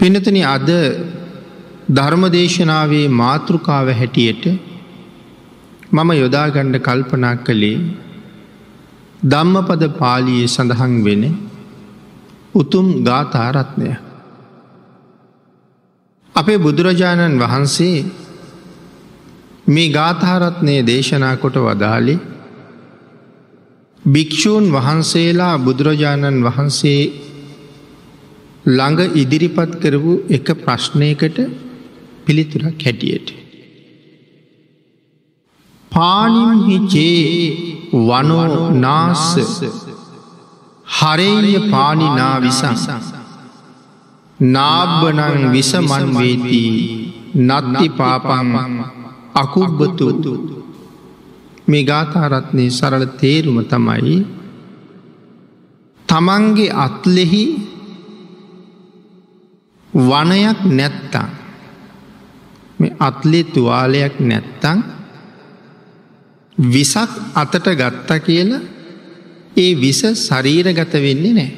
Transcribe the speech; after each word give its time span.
පිනතන 0.00 0.36
අද 0.46 0.68
ධර්මදේශනාවේ 1.90 3.06
මාතෘකාව 3.14 3.88
හැටියට 3.92 4.44
මම 5.92 6.10
යොදාගණ්ඩ 6.14 6.76
කල්පනා 6.80 7.34
කළේ 7.38 7.78
ධම්මපද 9.22 9.82
පාලියේ 9.98 10.46
සඳහන් 10.46 10.94
වෙන 11.04 11.24
උතුම් 12.54 12.86
ගාථාරත්නය. 13.04 13.90
අපේ 16.34 16.58
බුදුරජාණන් 16.58 17.40
වහන්සේ 17.40 17.98
මේ 19.66 19.88
ගාථාරත්නය 19.90 20.76
දේශනා 20.84 21.36
කොට 21.36 21.56
වදාලි 21.60 22.16
භික්‍ෂූන් 24.02 24.66
වහන්සේලා 24.72 25.54
බුදුරජාණන් 25.58 26.44
වහන්සේ 26.46 27.02
ළඟ 28.66 29.16
ඉදිරිපත් 29.16 29.72
කරපු 29.82 30.12
එක 30.28 30.46
ප්‍රශ්නයකට 30.64 31.38
පිළිතුරක් 32.24 32.82
හැටියට. 32.84 33.28
පානිහිචේ 35.92 37.90
වනෝ 37.90 38.70
නාස. 38.76 39.24
හරේය 40.86 41.54
පානිනා 41.70 42.36
විසං. 42.40 42.76
නාබ්බනං 44.40 45.52
විසමන් 45.52 46.06
වේතිී. 46.14 46.80
නත්ති 47.38 47.88
පාපං 47.90 48.48
අකුබ්බතු. 49.34 50.06
මේ 51.66 51.84
ගාථාරත්නය 51.84 52.64
සරල 52.70 53.04
තේරුම 53.20 53.58
තමයි 53.64 54.16
තමන්ගේ 56.08 56.72
අත්ලෙහි 56.76 57.69
වනයක් 59.92 60.58
නැත්තං 60.70 61.28
මේ 62.78 62.96
අත්ලේ 62.98 63.44
තුවාලයක් 63.44 64.14
නැත්තං 64.20 64.78
විසක් 66.58 67.10
අතට 67.34 67.66
ගත්ත 67.72 68.10
කියලා 68.20 68.60
ඒ 69.56 69.74
විස 69.76 70.00
ශරීරගත 70.18 70.92
වෙන්නේ 70.94 71.34
නෑ. 71.34 71.50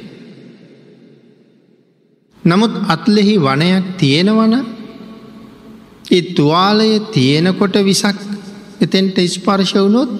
නමුත් 2.43 2.73
අත්ලෙහි 2.87 3.35
වනයක් 3.39 3.85
තියෙනවන 3.97 4.53
ඒ 6.11 6.21
තුවාලය 6.33 6.99
තියෙනකොට 7.11 7.75
විසක් 7.81 8.17
එතෙන්ට 8.81 9.17
ස්පර්ශ 9.27 9.75
වුණොත් 9.75 10.11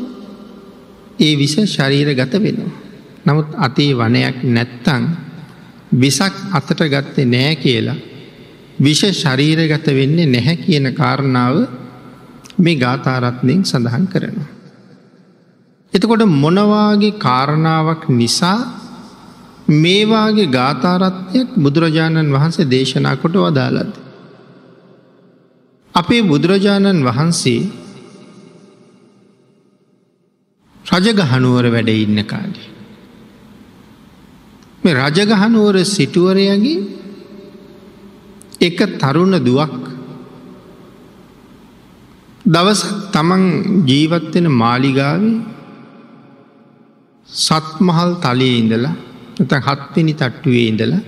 ඒ 1.20 1.34
විස 1.36 1.56
ශරීර 1.68 2.10
ගත 2.14 2.34
වෙනවා. 2.36 2.72
නමුත් 3.26 3.50
අතේ 3.58 3.92
වනයක් 3.94 4.38
නැත්තං 4.46 5.04
විසක් 5.94 6.36
අතට 6.52 6.82
ගත්තේ 6.86 7.26
නෑ 7.28 7.56
කියලා 7.56 8.00
විෂ 8.80 9.04
ශරීරගත 9.14 9.88
වෙන්නේ 9.92 10.26
නැහැ 10.28 10.56
කියන 10.58 10.88
කාරණාව 10.94 11.56
මේ 12.58 12.76
ගාථාරත්නයෙන් 12.76 13.62
සඳහන් 13.64 14.06
කරනවා. 14.08 14.50
එතකොට 15.94 16.24
මොනවාගේ 16.36 17.20
කාරණාවක් 17.20 18.10
නිසා 18.12 18.60
මේවාගේ 19.68 20.48
ගාථාරත්නයක් 20.50 21.50
බුදුරජාණන් 21.58 22.34
වහන්සේ 22.34 22.66
දේශනා 22.68 23.16
කොට 23.16 23.38
වදාලද. 23.38 23.94
අපේ 25.96 26.22
බුදුරජාණන් 26.24 27.06
වහන්සේ 27.06 27.62
රජගහනුවර 30.86 31.66
වැඩ 31.70 31.90
ඉන්න 31.90 32.26
කාලේ. 32.26 32.73
මේ 34.84 34.94
රජගහනුවර 35.00 35.78
සිටුවරයගේ 35.86 36.76
එක 38.62 38.80
තරුණ 38.98 39.36
දුවක් 39.40 39.76
දවස 42.46 42.82
තමන් 43.14 43.44
ජීවත්වෙන 43.88 44.48
මාලිගාවේ 44.54 45.36
සත්මහල් 47.30 48.12
තලයේ 48.18 48.58
ඉඳලා 48.58 48.96
එත 49.40 49.54
හත්වෙනි 49.60 50.14
තට්ටුවේ 50.14 50.68
ඉඳලා 50.68 51.02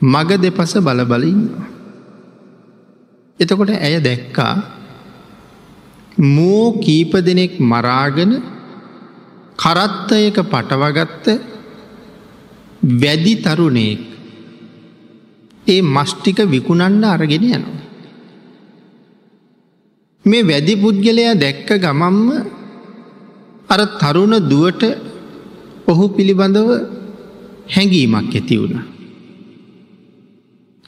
මග 0.00 0.30
දෙපස 0.36 0.72
බලබලඉන්නවා. 0.78 1.66
එතකොට 3.40 3.70
ඇය 3.78 3.96
දැක්කා 4.00 4.54
මෝ 6.30 6.66
කීප 6.78 7.12
දෙනෙක් 7.20 7.54
මරාගෙන 7.62 8.32
කරත්තයක 9.58 10.36
පටවගත්ත 10.44 11.26
වැදි 12.82 13.34
තරුණයෙක් 13.36 14.00
ඒ 15.66 15.82
මෂ්ටික 15.82 16.38
විකුණන්න 16.46 17.04
අරගෙන 17.04 17.44
යනවා. 17.48 17.82
මේ 20.24 20.42
වැදි 20.42 20.74
පුද්ගලයා 20.76 21.34
දැක්ක 21.34 21.68
ගමම්ම 21.78 22.28
අර 23.68 23.80
තරුණ 24.00 24.34
දුවට 24.48 24.82
ඔහු 25.88 26.04
පිළිබඳව 26.08 26.68
හැඟීමක් 27.68 28.34
ඇති 28.34 28.56
වුණ. 28.56 28.76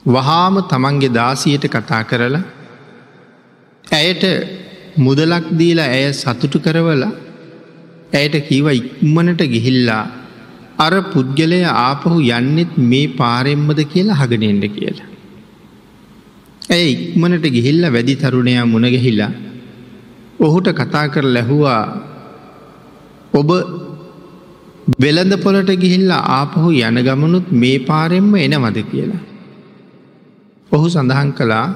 වහාම 0.05 0.55
තමන්ගේ 0.63 1.15
දාසියට 1.15 1.65
කතා 1.67 2.03
කරලා 2.03 2.43
ඇයට 3.85 4.25
මුදලක් 4.97 5.47
දීලා 5.59 5.89
ඇය 5.89 6.13
සතුටු 6.13 6.59
කරවලා 6.59 7.13
ඇයට 8.13 8.35
කීව 8.49 8.67
ඉක්මනට 8.73 9.41
ගිහිල්ලා 9.47 10.24
අර 10.79 10.95
පුද්ගලය 11.13 11.61
ආපහු 11.65 12.13
යන්නෙත් 12.31 12.73
මේ 12.91 13.07
පාරෙම්මද 13.21 13.81
කියලා 13.93 14.21
හගනෙන්ඩ 14.21 14.65
කියලා. 14.77 15.09
ඇය 16.71 16.87
ඉක්මනට 16.95 17.47
ගිහිල්ල 17.57 17.85
වැදි 17.97 18.15
තරුණයා 18.23 18.67
මුණගහිලා 18.67 19.33
ඔහුට 20.41 20.69
කතා 20.81 21.07
කර 21.15 21.25
ලැහුවා 21.37 21.83
ඔබ 23.33 23.51
වෙළඳ 25.03 25.35
පොලට 25.45 25.71
ගිහිල්ලා 25.83 26.23
ආපහු 26.39 26.69
යන 26.81 26.99
ගමනුත් 27.07 27.47
මේ 27.53 27.79
පාරෙන්ම 27.89 28.33
එනවද 28.37 28.79
කියලා. 28.91 29.23
ඔහු 30.73 30.87
සඳහන් 30.89 31.31
කළා 31.39 31.67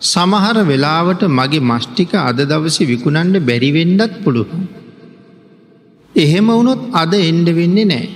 සමහර 0.00 0.56
වෙලාවට 0.70 1.22
මගේ 1.38 1.66
මෂ්ටික 1.70 2.12
අද 2.20 2.40
දවස 2.50 2.78
විකුණන්ඩ 2.90 3.36
බැරිවෙන්ඩත් 3.48 4.12
පුළුවන්. 4.24 4.66
එහෙම 6.16 6.48
වුණොත් 6.48 6.82
අද 6.92 7.12
එන්ඩ 7.14 7.48
වෙන්නේ 7.58 7.84
නෑ. 7.84 8.08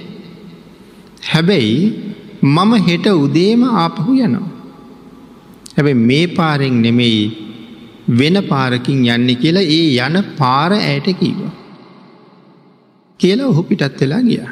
හැබැයි 1.31 1.77
මම 2.43 2.73
හෙට 2.87 3.07
උදේම 3.17 3.63
ආපහු 3.83 4.11
යනවා. 4.27 4.49
හැබැ 5.77 5.97
මේ 6.09 6.27
පාරෙන් 6.39 6.77
නෙමෙයි 6.85 7.23
වෙන 8.19 8.37
පාරකින් 8.49 9.01
යන්න 9.15 9.31
කියලා 9.43 9.71
ඒ 9.79 9.85
යන 10.07 10.17
පාර 10.41 10.71
ඇයට 10.79 11.09
කීව. 11.21 11.41
කියලා 13.21 13.51
ඔහු 13.53 13.63
පිටත් 13.63 14.01
වෙලා 14.01 14.23
ගිය. 14.23 14.43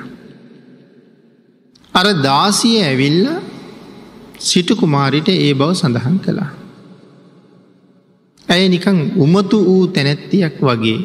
අර 1.94 2.06
දාසිය 2.28 2.76
ඇවිල්ල 2.82 3.26
සිටුකුමාරිට 4.48 5.28
ඒ 5.28 5.53
බව 5.54 5.70
සඳහන් 5.72 6.19
කළා. 6.25 6.50
ඇය 8.48 8.64
නිකං 8.75 8.98
උමතු 9.25 9.58
වූ 9.69 9.84
තැනැත්තියක් 9.94 10.56
වගේ 10.69 10.98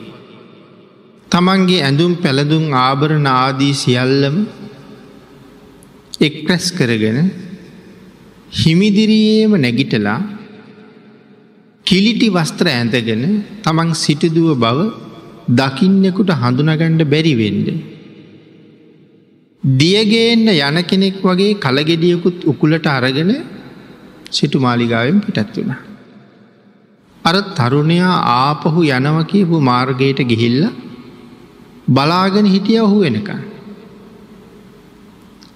තමන්ගේ 1.34 1.84
ඇඳුම් 1.86 2.12
පැළඳුම් 2.24 2.66
ආභරණ 2.80 3.28
ආදී 3.30 3.74
සියල්ලම 3.74 4.36
එක්රැස් 6.20 6.66
කරගෙන 6.78 7.18
හිමිදිරියේම 8.52 9.54
නැගිටලා 9.64 10.20
කිලිටි 11.86 12.28
වස්ත්‍ර 12.36 12.68
ඇඳගෙන 12.74 13.24
තමන් 13.66 13.90
සිටිදුව 14.04 14.52
බව 14.64 14.78
දකින්නෙකුට 15.60 16.30
හඳුනගණ්ඩ 16.42 17.04
බැරිවෙන්ඩ. 17.14 17.68
දියගේන්න 19.64 20.48
යන 20.60 20.78
කෙනෙක් 20.92 21.18
වගේ 21.24 21.60
කළගෙඩියකුත් 21.66 22.38
උකුලට 22.46 22.88
අරගෙන 22.98 23.34
සිටු 24.32 24.64
මාලිගාවෙන් 24.68 25.20
පිටත් 25.26 25.58
වුණ. 25.58 25.76
අර 27.26 27.36
තරුණයා 27.58 28.16
ආපහු 28.38 28.80
යනව 28.92 29.20
කියපු 29.32 29.66
මාර්ගයට 29.72 30.22
ගිහිල්ලා 30.32 30.74
බලාගෙන 31.88 32.46
හිටිය 32.46 32.80
ඔහු 32.80 33.00
වෙනක. 33.00 33.30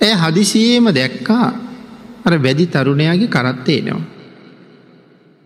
ඇය 0.01 0.13
හදිසියේම 0.13 0.91
දැක්කා 0.93 1.47
අර 2.25 2.33
වැදි 2.37 2.65
තරුණයාගේ 2.67 3.27
කරත්තේ 3.27 3.81
නවා. 3.81 4.01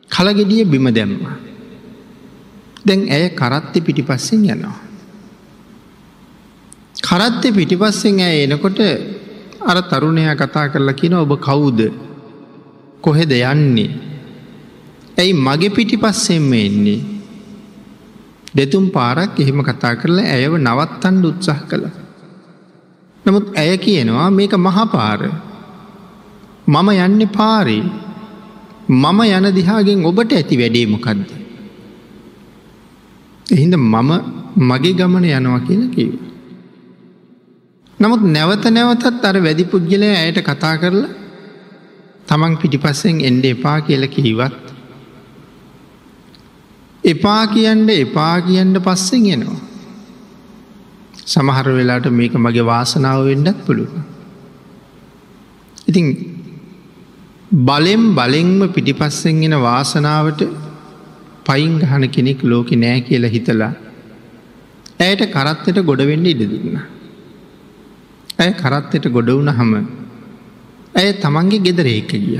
කලගෙඩිය 0.10 0.66
බිම 0.66 0.88
දැම්ම. 0.90 1.20
දැන් 2.86 3.02
ඇය 3.10 3.30
කරත්ත 3.32 3.74
පිටිපස්සෙන් 3.86 4.46
යනවා. 4.46 4.78
කරත්ත 7.02 7.44
පිටිපස්සෙන් 7.56 8.20
ඇය 8.20 8.44
එනකොට 8.44 8.80
අර 9.62 9.78
තරුණයා 9.84 10.36
කතා 10.36 10.70
කරලා 10.70 10.94
කියන 10.94 11.14
ඔබ 11.14 11.34
කවුද 11.40 11.80
කොහෙද 13.02 13.32
යන්නේ. 13.32 13.92
ඇයි 15.18 15.34
මගේ 15.38 15.70
පිටිපස්සෙන්ම 15.70 16.54
එන්නේ 16.56 17.11
දෙතුම් 18.54 18.86
පාරක් 18.90 19.40
එහෙම 19.40 19.60
කතා 19.64 19.94
කරලා 19.96 20.28
ඇයව 20.28 20.54
නවත්තන්ඩ 20.58 21.26
උත්සාහ 21.26 21.60
කළ. 21.70 21.86
නමුත් 23.26 23.46
ඇය 23.56 23.78
කියනවා 23.78 24.30
මේක 24.32 24.54
මහපාර 24.60 25.22
මම 26.68 26.90
යන්න 26.98 27.22
පාරේ 27.30 27.84
මම 28.90 29.20
යන 29.28 29.48
දිහාගෙන් 29.56 30.06
ඔබට 30.06 30.32
ඇති 30.32 30.56
වැඩේමකක්ද. 30.58 31.30
එහින්ද 33.48 33.76
මම 33.78 34.12
මගේ 34.62 34.94
ගමන 34.94 35.26
යනවා 35.30 35.62
කියලා 35.62 35.94
කිව. 35.96 36.12
නමුත් 38.00 38.22
නැවත 38.26 38.66
නැවතත් 38.70 39.26
අර 39.26 39.38
වැඩි 39.40 39.64
පුද්ගලය 39.66 40.10
ඇයට 40.12 40.40
කතා 40.42 40.76
කරලා 40.78 41.12
තමන් 42.28 42.58
පිටිපස්සෙන් 42.58 43.18
එන්ඩ 43.22 43.46
එපා 43.46 43.80
කියල 43.82 44.08
කිහිවත්. 44.08 44.71
එපා 47.04 47.44
කියන්ට 47.48 47.90
එපා 47.98 48.36
කියන්න 48.42 48.74
පස්සෙන් 48.80 49.26
එනවා. 49.28 49.60
සමහර 51.26 51.68
වෙලාට 51.70 52.08
මේක 52.12 52.34
මගේ 52.36 52.66
වාසනාව 52.66 53.26
වෙන්ඩත් 53.26 53.66
පුළුව. 53.66 53.92
ඉතින් 55.88 56.08
බලෙම් 57.52 58.04
බලෙන්ම 58.14 58.60
පිටිපස්සෙන් 58.70 59.44
එෙන 59.44 59.56
වාසනාවට 59.60 60.42
පයින් 61.46 61.74
ගහන 61.80 62.04
කෙනෙක් 62.10 62.44
ලෝක 62.44 62.70
නෑ 62.78 63.02
කියලා 63.02 63.30
හිතලා 63.30 63.74
ඇයට 65.00 65.24
කරත්තට 65.28 65.78
ගොඩවෙන්න 65.82 66.26
ඉඩ 66.26 66.44
දුන්න. 66.46 66.80
ඇය 68.40 68.52
කරත්තයට 68.54 69.06
ගොඩ 69.10 69.30
වුණ 69.30 69.52
හම 69.52 69.74
ඇය 70.96 71.14
තමන්ගේ 71.16 71.64
ගෙදර 71.66 71.88
ඒක 71.88 72.12
ගිය. 72.20 72.40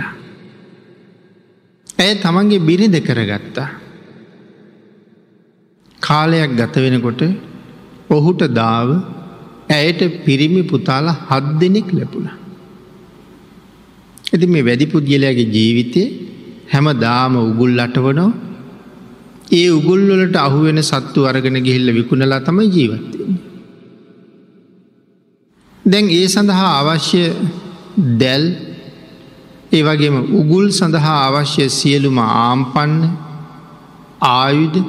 ඇය 1.98 2.14
තමන්ගේ 2.18 2.60
බිරිඳ 2.62 2.98
කරගත්තා. 3.02 3.70
කාලයක් 6.02 6.52
ගත 6.60 6.76
වෙනකොට 6.86 7.22
ඔහුට 8.10 8.42
දාව 8.60 8.90
ඇයට 9.70 10.02
පිරිමි 10.26 10.64
පුතාලා 10.64 11.18
හත් 11.30 11.46
දෙනෙක් 11.62 11.90
ලැබුණ. 11.94 12.30
ඇති 14.26 14.46
මේ 14.48 14.68
වැඩි 14.68 14.92
පුද්ගලයාගේ 14.94 15.52
ජීවිතය 15.56 16.04
හැම 16.72 16.88
දාම 17.06 17.34
උගුල් 17.42 17.80
අටවනෝ 17.86 18.32
ඒ 19.52 19.70
උගුල්වලට 19.70 20.36
අහුවෙන 20.38 20.80
සත්තු 20.82 21.28
අරගෙන 21.30 21.58
ගිහිල්ල 21.66 21.90
විකුණලා 21.98 22.42
තමයි 22.42 22.68
ජීවත්තන්නේ. 22.76 23.40
දැන් 25.86 26.06
ඒ 26.10 26.28
සඳහා 26.28 26.72
අවශ්‍ය 26.82 27.24
දැල් 28.22 28.46
ඒවගේම 29.72 30.18
උගුල් 30.34 30.66
සඳහා 30.72 31.20
අවශ්‍ය 31.28 31.66
සියලුම 31.70 32.18
ආම්පන්න 32.24 32.96
ආයුධ 34.30 34.80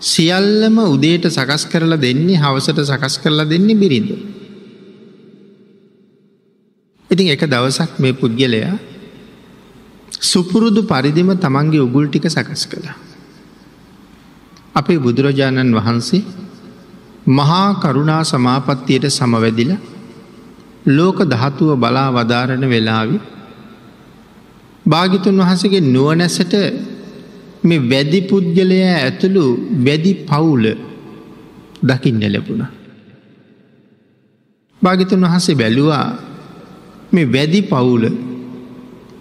සියල්ලම 0.00 0.78
උදේට 0.78 1.24
සකස් 1.26 1.66
කරලා 1.66 1.96
දෙන්නේ 1.98 2.36
හවසට 2.36 2.80
සකස් 2.82 3.18
කරලා 3.18 3.44
දෙන්නේ 3.44 3.74
බිරිඳ. 3.74 4.10
ඉතින් 7.10 7.28
එක 7.28 7.44
දවසක් 7.44 7.98
මේ 7.98 8.12
පුද්ගලයා 8.12 8.76
සුපුරුදු 10.22 10.82
පරිදිම 10.84 11.30
තමන්ගේ 11.34 11.80
උගුල් 11.80 12.08
ටික 12.08 12.28
සකස් 12.28 12.66
කළා. 12.66 12.96
අපේ 14.74 14.98
බුදුරජාණන් 14.98 15.72
වහන්සේ 15.72 16.24
මහා 17.28 17.74
කරුණා 17.76 18.22
සමාපත්තියට 18.22 19.06
සමවැදිල 19.08 19.72
ලෝක 20.88 21.18
දහතුව 21.24 21.70
බලා 21.76 22.10
වදාරණ 22.10 22.64
වෙලාවි 22.64 23.18
භාගිතුන් 24.86 25.40
වහසගේ 25.40 25.80
නුවනැසට 25.86 26.54
මේ 27.66 27.80
වැදි 27.90 28.20
පුද්ගලය 28.22 28.78
ඇතුළු 28.84 29.44
වැදි 29.86 30.12
පවුල 30.22 30.64
දකින්න 31.82 32.22
ලැබුණ. 32.26 32.62
භාගිතුන් 34.82 35.24
වහසේ 35.24 35.54
බැලුවා 35.54 36.06
මේ 37.12 37.26
වැදි 37.32 37.60
පවුල 37.64 38.04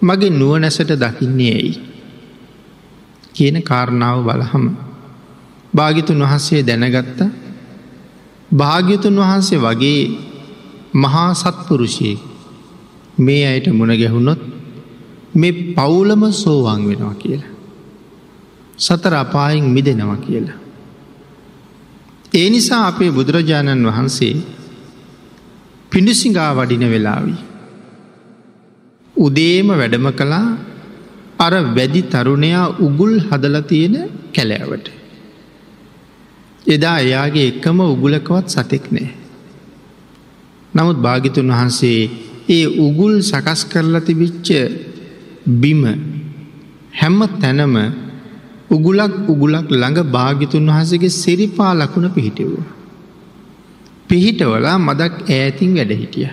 මගේ 0.02 0.30
නුවනැසට 0.32 0.92
දකින්නේ 0.96 1.54
ඇයි. 1.54 1.74
කියන 3.34 3.58
කාරණාව 3.64 4.20
බලහම. 4.24 4.66
භාගිතුන් 5.74 6.22
වහන්සේ 6.22 6.62
දැනගත්ත 6.64 7.20
භාග්‍යතුන් 8.52 9.18
වහන්සේ 9.18 9.60
වගේ 9.60 10.02
මහා 10.96 11.32
සත්පුරුෂයේ 11.34 12.18
මේ 13.18 13.44
අයට 13.48 13.68
මුණ 13.70 13.94
ගැහුණොත් 13.94 14.42
මේ 15.36 15.54
පවුලම 15.76 16.24
සෝවාන් 16.34 16.88
වෙනවා 16.88 17.16
කියලා. 17.16 17.55
සතර 18.78 19.14
අපායින් 19.14 19.66
මිදෙනවා 19.66 20.18
කියලා. 20.18 20.60
ඒ 22.34 22.50
නිසා 22.50 22.88
අපේ 22.88 23.12
බුදුරජාණන් 23.12 23.88
වහන්සේ 23.88 24.36
පිඩිසිංගා 25.92 26.52
වඩින 26.56 26.86
වෙලාවී. 26.92 27.42
උදේම 29.16 29.68
වැඩම 29.72 30.08
කළා 30.12 30.48
අර 31.40 31.54
වැඩි 31.78 32.02
තරුණයා 32.04 32.68
උගුල් 32.80 33.16
හදල 33.22 33.58
තියෙන 33.62 33.96
කැලෑවට. 34.36 34.88
එදා 36.68 36.98
එයාගේ 37.00 37.48
එකම 37.48 37.80
උගුලකවත් 37.86 38.48
සතෙක් 38.48 38.86
නෑ. 38.92 39.10
නමුත් 40.74 40.98
භාගිතුන් 40.98 41.52
වහන්සේ 41.52 42.00
ඒ 42.50 42.66
උගුල් 42.78 43.16
සකස් 43.22 43.62
කරලා 43.66 44.06
තිබිච්ච 44.08 44.48
බිම 45.62 45.84
හැම්ම 46.92 47.22
තැනම 47.42 47.76
උගුලක් 48.70 49.14
උගුලක් 49.30 49.68
ළඟ 49.72 50.00
භාගිතුන් 50.12 50.70
වහසගේ 50.70 51.10
සිරිපා 51.12 51.74
ලකුණ 51.74 52.10
පිහිටවූ. 52.10 52.64
පිහිටවලා 54.10 54.78
මදක් 54.80 55.14
ඈතින් 55.30 55.72
වැඩ 55.76 55.92
හිටිය. 55.94 56.30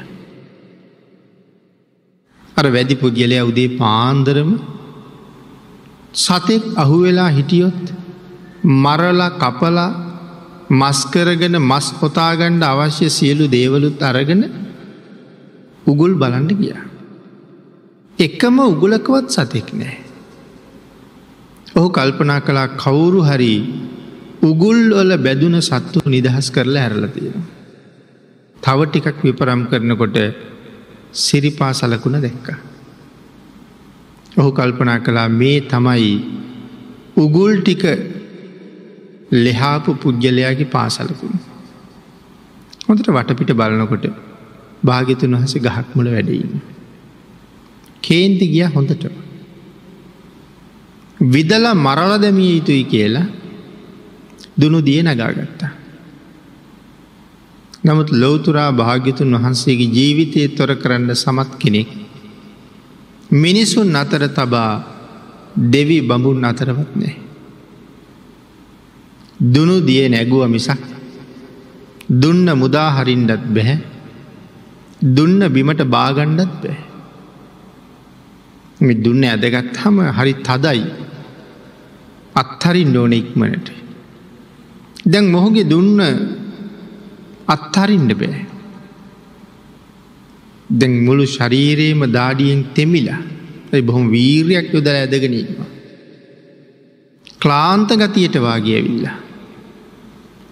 අර 2.57 2.67
වැඩි 2.67 2.95
පුද්ගලය 2.95 3.39
උදේ 3.41 3.77
පාන්දරම 3.79 4.51
සතෙක් 6.15 6.65
අහුවෙලා 6.77 7.31
හිටියොත් 7.31 7.83
මරලා 8.83 9.31
කපලා 9.33 9.91
මස්කරගෙන 10.71 11.57
මස් 11.61 11.87
පොතාගණ්ඩ 12.01 12.65
අවශ්‍ය 12.65 13.09
සියලු 13.11 13.47
දේවලුත් 13.49 14.03
අරගෙන 14.03 14.43
උගුල් 15.87 16.15
බලන්ඩ 16.15 16.53
ගිය. 16.61 16.77
එකම 18.19 18.57
උගුලකවත් 18.61 19.27
සතෙක් 19.31 19.69
නෑ. 19.75 19.97
ඔහු 21.77 21.89
කල්පනා 21.89 22.41
කලා 22.41 22.69
කවුරු 22.77 23.21
හරි 23.23 23.55
උගුල් 24.43 24.81
ඔල 24.93 25.11
බැදුන 25.17 25.57
සත්තු 25.61 26.01
නිදහස් 26.07 26.49
කරලා 26.51 26.83
ඇරලතිය. 26.83 27.31
තව 28.57 28.79
ටිකක් 28.87 29.19
විපරම් 29.23 29.61
කරනකොට 29.71 30.19
සිරිපා 31.15 31.73
සලකුණ 31.73 32.19
දැක්ක. 32.21 32.49
ඔහු 34.39 34.51
කල්පනා 34.53 34.99
කලා 34.99 35.29
මේ 35.31 35.59
තමයි 35.63 36.13
උගුල් 37.17 37.55
ටික 37.61 37.85
ලෙහාපු 39.35 39.91
පුද්ගලයාගේ 39.95 40.73
පාසලකුණ. 40.75 41.35
හොඳට 42.87 43.09
වටපිට 43.09 43.53
බලනකොට 43.55 44.07
භාගිතුන් 44.85 45.35
වහස 45.35 45.55
ගහක්මුල 45.67 46.09
වැඩඉන්න. 46.11 46.63
කේන්ති 48.03 48.47
ගිය 48.55 48.69
හොඳට. 48.69 49.22
විදල 51.23 51.65
මරල 51.75 52.13
දැමිය 52.19 52.57
යුතුයි 52.57 52.85
කියලා 52.85 53.27
දුනු 54.57 54.79
දිය 54.81 55.03
නගාගත්තා. 55.03 55.73
නමුත් 57.85 58.11
ලෝතුරා 58.13 58.73
භාග්‍යතුන් 58.73 59.35
වහන්සේගේ 59.35 59.89
ජීවිතය 59.89 60.49
තොර 60.51 60.71
කරන්න 60.77 61.15
සමත් 61.15 61.51
කෙනෙක්. 61.59 61.89
මිනිසුන් 63.33 63.95
අතර 63.95 64.29
තබා 64.29 64.73
දෙවි 65.57 65.99
බඹුන් 66.01 66.45
අතරවත් 66.45 66.91
නෑ. 66.95 67.15
දුනු 69.45 69.81
දිය 69.81 70.09
නැගුව 70.09 70.47
මිසක් 70.49 70.83
දුන්න 72.13 72.47
මුදාහරින්ඩත් 72.55 73.45
බැහැ 73.49 73.79
දුන්න 75.09 75.41
බිමට 75.49 75.83
බාගණ්ඩත් 75.87 76.53
බෑ 76.63 76.79
මෙ 78.81 78.95
දුන්න 78.97 79.23
ඇදගත් 79.25 79.77
හම 79.77 79.97
හරි 80.11 80.35
තදයි 80.41 80.83
අත්හරින් 82.35 82.97
ඕන 82.97 83.13
ඉක්මනට. 83.13 83.69
දැන් 85.07 85.31
මොහුගේ 85.31 85.65
දුන්න 85.65 86.01
අත්හරින්ට 87.49 88.13
බෑ. 88.15 88.47
දැන් 90.71 90.93
මුළු 91.05 91.25
ශරීරයේම 91.27 92.03
දාඩියෙන් 92.13 92.65
තෙමිලා 92.75 93.21
බොහොම 93.81 94.11
වීරයක් 94.11 94.73
යොදර 94.75 94.95
ඇදගෙනීම 94.95 95.61
ක්ලාන්ත 97.41 97.91
ගතියට 97.93 98.37
වාගේ 98.41 98.77
ඇවිල්ලා. 98.77 99.17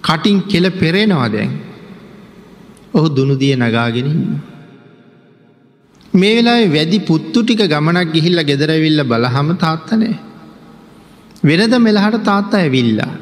කටින් 0.03 0.39
කෙල 0.43 0.71
පෙරෙනවා 0.73 1.29
දැන්. 1.29 1.53
ඔහු 2.95 3.09
දුනුදිය 3.17 3.55
නගාගෙනන්න. 3.57 4.23
මේ 6.15 6.35
වෙලා 6.37 6.61
වැඩි 6.67 6.99
පුත්තු 7.01 7.43
ටික 7.43 7.63
ගමනක් 7.65 8.09
ගිහිල්ල 8.13 8.41
ගෙදරවිල්ල 8.43 9.03
බලහම 9.05 9.49
තාත්තනෑ. 9.57 10.30
වෙනද 11.43 11.75
මෙලහට 11.79 12.25
තාත්තා 12.25 12.61
ඇවිල්ලා. 12.61 13.13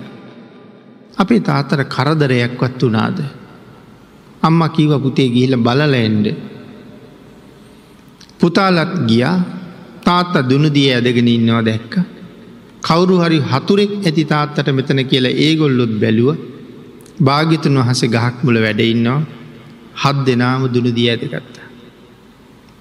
අපේ 1.18 1.40
තාත්තර 1.40 1.80
කරදරයක්වත් 1.86 2.82
වනාද. 2.82 3.18
අම්ම 4.42 4.60
කීව 4.70 4.92
පුතේ 5.02 5.28
ගිහිල 5.28 5.56
බලල 5.58 5.94
එන්ඩ. 5.96 6.26
පුතාලත් 8.40 8.92
ගියා 9.06 9.36
තාත්තා 10.02 10.48
දුනදිය 10.50 10.88
ඇදගෙන 10.90 11.28
ඉන්නවා 11.28 11.62
දැක්ක. 11.62 11.94
කවුරු 12.82 13.16
හරි 13.22 13.38
හතුරෙක් 13.52 13.92
ඇති 14.00 14.24
තාත්තට 14.24 14.68
මෙතන 14.72 15.00
කියලා 15.04 15.38
ඒගොල්ලොත් 15.38 15.94
බැලුව 16.02 16.36
භාගිතුන් 17.20 17.80
වහස 17.80 18.02
ගහක් 18.14 18.36
මුල 18.42 18.58
වැඩඉන්නවා 18.64 19.20
හත් 20.02 20.16
දෙනාම 20.26 20.62
දුනදී 20.74 21.08
ඇදගත්තා. 21.10 21.66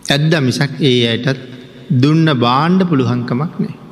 ඇද්ද 0.06 0.34
මිසක් 0.42 0.72
ඒ 0.82 1.00
අයටත් 1.14 1.42
දුන්න 2.02 2.26
බාණ්ඩ 2.46 2.90
පුළුහංකමක් 2.90 3.54
නෑ. 3.60 3.87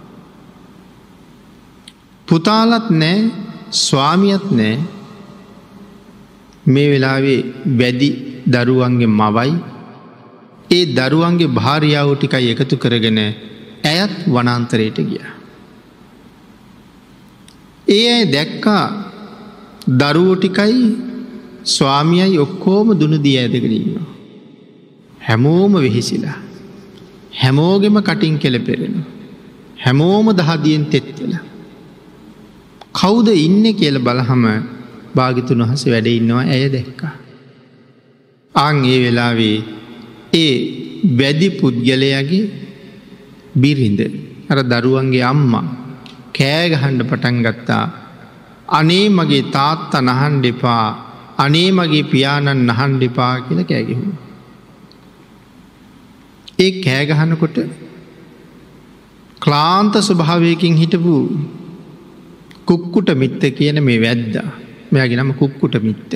පුතාලත් 2.27 2.87
නෑ 2.91 3.17
ස්වාමියත් 3.71 4.45
නෑ 4.51 4.75
මේ 6.67 6.87
වෙලාවේ 6.91 7.39
වැඩි 7.79 8.09
දරුවන්ගේ 8.47 9.15
මවයි 9.19 9.53
ඒ 10.71 10.85
දරුවන්ගේ 10.97 11.53
භාරියාව 11.57 12.09
ටිකයි 12.15 12.51
එකතු 12.53 12.75
කරගෙන 12.77 13.19
ඇයත් 13.83 14.13
වනන්තරයට 14.27 14.97
ගිය. 15.09 15.21
ඒ 17.87 18.05
ඇය 18.13 18.25
දැක්කා 18.33 18.85
දරුවටිකයි 19.99 20.79
ස්වාමියයි 21.65 22.37
ඔක්කෝම 22.37 22.87
දුනදී 22.99 23.37
ඇදකරීම. 23.37 24.05
හැමෝම 25.27 25.73
වෙහිසිලා. 25.75 26.37
හැමෝගෙම 27.41 27.97
කටින් 28.01 28.37
කෙළ 28.39 28.57
පෙරෙන. 28.59 28.95
හැමෝම 29.85 30.27
දහදියෙන් 30.31 30.85
තෙත්වෙලා. 30.85 31.43
කෞුද 32.95 33.27
ඉන්න 33.37 33.65
කියල 33.79 33.97
බලහම 33.99 34.43
භාගිතුන් 35.15 35.63
වහස 35.63 35.83
වැඩ 35.85 36.07
ඉන්නවා 36.09 36.45
ඇය 36.47 36.65
දැක්කා. 36.69 37.13
අං 38.55 38.75
ඒ 38.85 38.97
වෙලාවේ 39.03 39.57
ඒ 40.33 40.53
වැදි 41.19 41.47
පුද්ගලයාගේ 41.59 42.45
බිරිඳ 43.55 44.01
අර 44.49 44.59
දරුවන්ගේ 44.63 45.25
අම්මා 45.31 45.65
කෑගහන්ඩ 46.37 47.01
පටන් 47.09 47.37
ගත්තා 47.45 47.85
අනේ 48.69 49.07
මගේ 49.09 49.43
තාත්තා 49.55 50.01
නහන් 50.01 50.35
දෙපා 50.43 50.85
අනේ 51.37 51.69
මගේ 51.71 52.03
පියාණන් 52.03 52.63
නහන් 52.69 52.93
දෙපා 53.01 53.33
කියල 53.45 53.61
කෑගෙහු. 53.63 54.07
ඒ 56.59 56.71
කෑගහනකොට 56.81 57.57
ක්ලාන්ත 59.41 59.95
ස්වභාවයකින් 60.01 60.75
හිටපු 60.75 61.15
කුක්කුට 62.65 63.09
මිත්ත 63.15 63.43
කියන 63.57 63.79
මේ 63.83 63.99
වැද්දා 64.01 64.49
මෙයාගේ 64.91 65.19
නම 65.21 65.31
කුක්කුට 65.33 65.75
මිත්ත. 65.83 66.11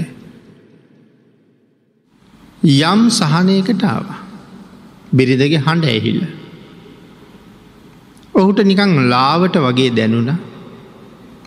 යම් 2.63 3.01
සහනයකටාව 3.10 4.06
බිරිදගේ 5.13 5.63
හඬ 5.65 5.86
ඇහිල්ල. 5.86 6.22
ඔහුට 8.36 8.60
නිකං 8.63 8.94
ලාවට 9.13 9.56
වගේ 9.58 9.91
දැනුන 9.91 10.29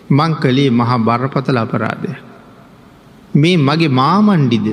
මං 0.09 0.31
කළේ 0.41 0.71
මහා 0.71 0.97
බරපතල 0.99 1.57
අපරාධය. 1.57 2.11
මේ 3.33 3.57
මගේ 3.57 3.95
මාමණ්ඩිද 4.01 4.67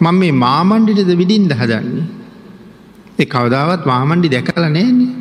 මං 0.00 0.14
මේ 0.20 0.32
මාමණ්ඩිටද 0.44 1.10
විඩින්ද 1.20 1.52
හදන්නේ. 1.52 2.06
ඒ 3.18 3.26
කවදාවත් 3.26 3.82
මාමණ්ඩි 3.86 4.28
දැකල 4.28 4.64
නෑන්නේ. 4.66 5.12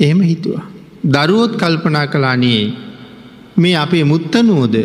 එහෙම 0.00 0.20
හිතුවා. 0.22 0.66
දරුවොත් 1.06 1.52
කල්පනා 1.54 2.06
කලානේ 2.06 2.62
මේ 3.56 3.76
අපේ 3.76 4.04
මුත්තනුවෝද 4.04 4.76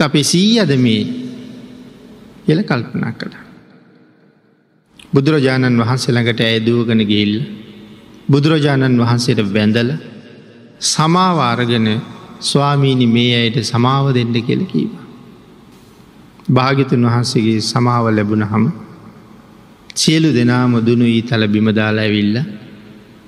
අපේ 0.00 0.24
සීයද 0.24 0.70
මේ 0.76 1.02
එල 2.48 2.60
කල්පනා 2.62 3.12
කළා. 3.12 3.44
බුදුරජාණන් 5.14 5.78
වහන්සේ 5.78 6.14
ළඟට 6.14 6.40
ඇදූගන 6.42 7.02
ගිල්ල 7.04 7.34
බුදුරජාණන් 8.28 8.98
වහන්සේට 8.98 9.40
වැඳල 9.48 9.90
සමාවාරගෙන 10.84 11.88
ස්වාමීණි 12.40 13.06
මේ 13.08 13.34
අයට 13.40 13.58
සමාව 13.64 14.06
දෙන්න 14.14 14.34
කෙල 14.42 14.62
කීව. 14.64 14.92
භාගිතුන් 16.48 17.06
වහන්සේගේ 17.06 17.60
සමාව 17.62 18.04
ලැබුණ 18.10 18.44
හම 18.44 18.64
සියලු 19.94 20.28
දෙනාම 20.32 20.72
දුනු 20.80 21.04
ඊ 21.06 21.22
තල 21.22 21.44
බිමදාලා 21.48 22.04
ඇවිල්ල 22.04 22.36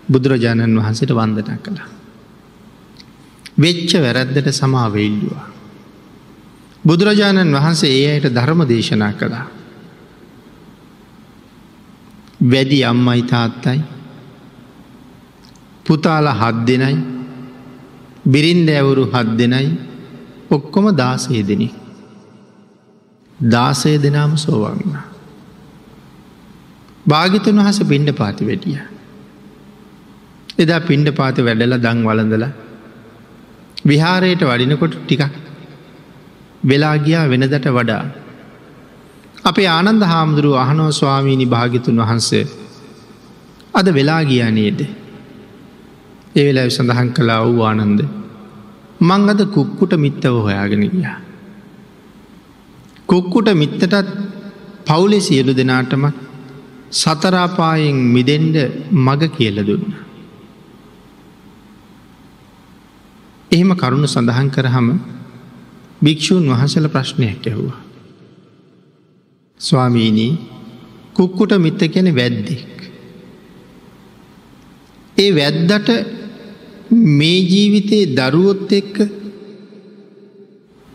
බුදුරජාණන් 0.08 0.78
වහන්සට 0.78 1.10
වන්දනා 1.12 1.58
කළා. 1.58 1.88
වෙච්ච 3.56 3.90
වැරැද්දට 3.96 4.48
සමාවඉල්ලවා. 4.52 5.46
බුදුරජාණන් 6.84 7.54
වහන්සේ 7.54 7.92
ඒ 7.92 8.08
අයට 8.12 8.26
ධර්ම 8.30 8.60
දේශනා 8.68 9.12
කළා. 9.14 9.46
වැඩි 12.44 12.78
අම්මයි 12.84 13.22
තාත්තයි 13.24 13.80
පුතාල 15.86 16.26
හත් 16.32 16.56
දෙනයි 16.66 16.96
බිරින්ද 18.26 18.68
ඇවුරු 18.70 19.04
හත් 19.06 19.28
දෙනයි 19.38 19.68
ඔක්කොම 20.50 20.86
දාසය 20.94 21.42
දෙනෙ. 21.42 21.68
දාසය 23.38 23.92
දෙනාම 23.98 24.36
සෝවන්න. 24.36 24.98
භාගිතන් 27.06 27.58
වහස 27.58 27.80
පිණ්ඩ 27.84 28.10
පාති 28.12 28.46
වැඩිය. 28.46 28.78
එදා 30.58 30.80
පිණ්ඩ 30.80 31.08
පාති 31.12 31.40
වැඩල 31.42 31.76
දං 31.78 32.04
වලඳල 32.04 32.44
විහාරයට 33.84 34.42
වඩිනකොට 34.42 34.94
ටිකක් 34.98 35.32
වෙලා 36.64 36.96
ගියා 36.98 37.24
වෙනදට 37.32 37.66
වඩා. 37.76 38.04
අපේ 39.44 39.68
ආනන්ද 39.68 40.02
හාමුදුරුව 40.12 40.54
අහනෝ 40.56 40.90
ස්වාමීණි 40.90 41.46
භාගිතුන් 41.46 42.00
වහන්සේ 42.02 42.44
අද 43.74 43.88
වෙලා 43.98 44.22
ගියා 44.24 44.50
නේද. 44.50 44.80
ඒ 46.36 46.44
වෙලා 46.48 46.68
සඳහන් 46.68 47.10
කලා 47.16 47.40
වූ 47.46 47.62
ආනන්ද. 47.62 48.00
මං 49.00 49.30
අද 49.30 49.42
කුක්කුට 49.56 49.94
මිත්තව 50.04 50.36
හොයාගෙන 50.46 50.84
ගියා. 50.86 51.18
කුක්කුට 53.06 53.48
මිත්තටත් 53.54 54.08
පවුලෙ 54.86 55.18
සියලු 55.20 55.52
දෙනාටම 55.60 56.04
සතරාපායෙන් 56.92 58.00
මිදෙන්ඩ 58.14 58.56
මග 59.06 59.22
කියල 59.36 59.58
දුන්න. 59.66 60.03
එහෙම 63.54 63.70
කරුණු 63.74 64.06
සඳහන් 64.06 64.48
කරහම 64.50 64.86
භික්‍ෂූන් 66.02 66.46
වහසල 66.50 66.86
ප්‍රශ්නයක් 66.88 67.44
ඇහුවා. 67.44 67.80
ස්වාමීනී 69.60 70.32
කුක්කුට 71.14 71.52
මිත්ත 71.58 71.82
කෙන 71.88 72.08
වැද්දෙක්. 72.12 72.72
ඒ 75.16 75.30
වැද්දට 75.32 75.88
මේ 77.14 77.38
ජීවිතයේ 77.42 78.12
දරුවොත් 78.12 78.72
එක්ක 78.72 78.96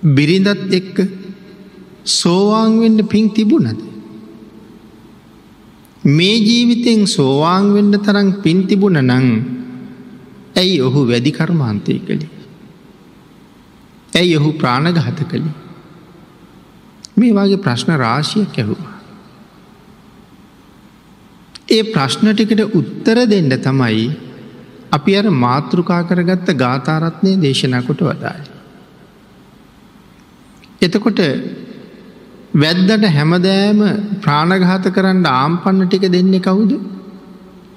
බිරිඳත් 0.01 0.74
එක්ක 0.74 0.98
සෝවාන්වෙන්න 2.06 3.00
පින් 3.06 3.30
තිබුණද. 3.32 3.80
මේ 6.04 6.36
ජීවිතෙන් 6.39 7.08
සෝවාන්වෙන්න 7.08 7.94
තරම් 8.00 8.30
පින් 8.44 8.60
තිබුණ 8.68 9.00
නං 9.01 9.28
ඇයි 10.56 10.82
ඔහු 10.82 11.08
වැඩි 11.08 11.32
කර්මාන්තය 11.32 12.00
කළේ. 12.00 12.38
ඇයි 14.13 14.38
ඔහු 14.38 14.51
ප්‍රාණගහත 14.51 15.20
කළේ. 15.30 15.54
මේ 17.18 17.34
වගේ 17.34 17.58
ප්‍රශ්න 17.58 17.92
රාශියක් 17.98 18.58
ඇහුවා. 18.58 18.96
ඒ 21.70 21.84
ප්‍රශ්න 21.84 22.34
ටිකට 22.34 22.62
උත්තර 22.74 23.18
දෙන්න 23.25 23.50
තමයි 23.60 24.06
අපි 24.92 25.16
අර 25.16 25.25
මාතෘකා 25.38 26.01
කරගත්ත 26.04 26.50
ගාථාරත්නය 26.56 27.32
දේශනකොට 27.42 28.01
වදායි. 28.01 28.46
එතකොට 30.82 31.20
වැද්දට 32.54 33.06
හැමදෑම 33.08 33.82
ප්‍රාණඝාත 34.22 34.86
කරන්න 34.96 35.25
ආම්පන්න 35.25 35.88
ටික 35.88 36.06
දෙන්නේ 36.10 36.39
කවුද 36.39 36.72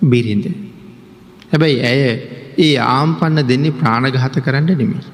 බිරිඳ. 0.02 0.46
හැබැයි 1.52 1.80
ඇය 1.82 2.02
ඒ 2.58 2.76
ආම්පන්න 2.78 3.48
දෙන්නේ 3.48 3.72
ප්‍රාණඝාත 3.72 4.36
කරන්න 4.38 4.72
නෙමේ. 4.72 5.04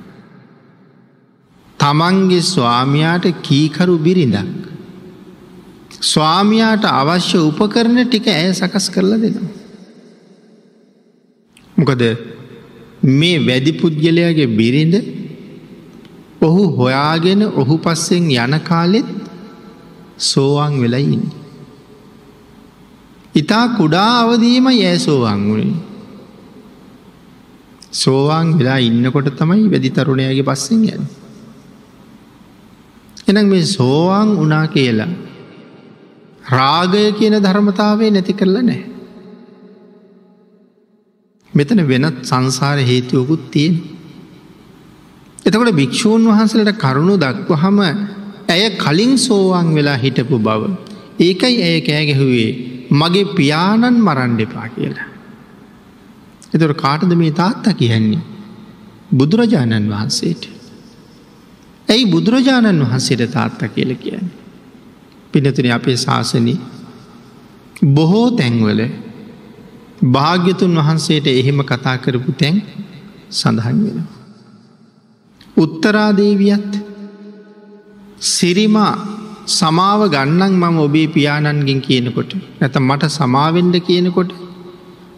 තමන්ගේ 1.80 2.42
ස්වාමයාට 2.44 3.26
කීකරු 3.42 3.94
බිරිඳක්. 3.98 4.68
ස්වාමයාට 6.02 6.84
අවශ්‍ය 6.92 7.38
උපකරන 7.40 7.98
ටික 8.04 8.26
ඇය 8.28 8.50
සකස් 8.52 8.86
කරලා 8.94 9.20
දෙනවා. 9.24 9.54
මොකද 11.78 12.02
මේ 13.18 13.38
වැඩි 13.38 13.72
පුද්ගලයාගේ 13.80 14.48
බිරිඳ 14.58 14.94
ඔහු 16.42 16.62
හොයාගෙන 16.78 17.42
ඔහු 17.60 17.74
පස්සෙන් 17.78 18.30
යන 18.36 18.54
කාලෙත් 18.60 19.08
සෝවාන් 20.20 20.74
වෙලයින්න. 20.82 21.22
ඉතා 23.34 23.66
කුඩා 23.78 24.10
අවදීම 24.22 24.66
යෑ 24.72 24.98
සෝවාන් 24.98 25.40
වුණේ. 25.48 25.76
සෝවාන් 27.92 28.58
වෙලා 28.58 28.78
ඉන්නකොට 28.78 29.30
තමයි 29.38 29.70
වැඩි 29.72 29.90
තරුණයගේ 29.90 30.42
පස්සෙන් 30.42 30.84
යන්න. 30.86 31.04
එනම් 33.28 33.46
මේ 33.46 33.64
සෝවාන් 33.68 34.28
වනා 34.36 34.66
කියලා 34.66 35.08
රාගය 36.50 37.02
කියන 37.12 37.36
ධර්මතාවේ 37.38 38.10
නැති 38.10 38.32
කරලා 38.32 38.62
නෑ. 38.62 38.80
මෙතන 41.52 41.82
වෙනත් 41.88 42.18
සංසාර 42.22 42.78
හේතුවකුත් 42.82 43.44
තියෙන. 43.50 43.74
එතකොට 45.46 45.72
භික්‍ෂූන් 45.72 46.24
වහන්සලට 46.24 46.72
කරුණු 46.76 47.14
දක්ව 47.16 47.50
හම 47.54 47.78
ඇය 48.48 48.64
කලින් 48.76 49.12
සෝවන් 49.18 49.68
වෙලා 49.74 49.96
හිටපු 49.96 50.38
බව. 50.38 50.62
ඒකයි 51.20 51.56
ඇය 51.62 51.78
කෑගැහුවේ 51.80 52.50
මගේ 52.92 53.32
පියාණන් 53.36 53.98
මරන්්ඩෙපා 54.00 54.68
කියලා. 54.68 55.08
එතොට 56.54 56.76
කාටද 56.76 57.12
මේ 57.14 57.32
තාත්තා 57.32 57.74
කියන්නේ. 57.74 58.22
බුදුරජාණන් 59.12 59.90
වහන්සේට. 59.90 60.57
ඇයි 61.88 62.04
බුදුරජාණන් 62.06 62.82
වහන්සේට 62.82 63.32
තාත්තා 63.32 63.68
කියල 63.68 63.92
කියන්නේ. 63.94 64.34
පිනතුන 65.32 65.70
අපේ 65.70 65.96
ශාසනී 65.96 66.58
බොහෝ 67.94 68.28
තැන්වල 68.30 68.80
භාග්‍යතුන් 70.08 70.74
වහන්සේට 70.78 71.26
එහෙම 71.32 71.60
කතා 71.62 71.96
කරපු 71.96 72.32
තැන් 72.32 72.56
සඳහන් 73.30 73.78
වෙන. 73.84 73.98
උත්තරාදේවියත් 75.56 76.70
සිරිමා 78.28 78.92
සමාව 79.48 80.00
ගන්නන් 80.08 80.54
මම 80.54 80.78
ඔබේ 80.78 81.06
පියාණන්ගෙන් 81.08 81.80
කියනකොට 81.80 82.30
නැත 82.60 82.76
මට 82.78 83.10
සමාවෙන්ඩ 83.10 83.76
කියනකොට 83.80 84.30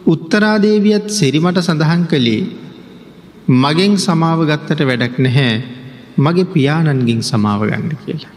උත්තරාදේවියත් 0.05 1.07
සිරිමට 1.09 1.59
සඳහන් 1.59 2.03
කළේ 2.05 2.41
මගෙන් 3.57 3.93
සමාව 3.97 4.39
ගත්තට 4.45 4.81
වැඩක් 4.83 5.15
නැහැ 5.19 5.80
මගේ 6.17 6.45
පියාණන්ගින් 6.45 7.21
සමාව 7.21 7.61
ගන්න 7.69 7.97
කියලා. 8.05 8.33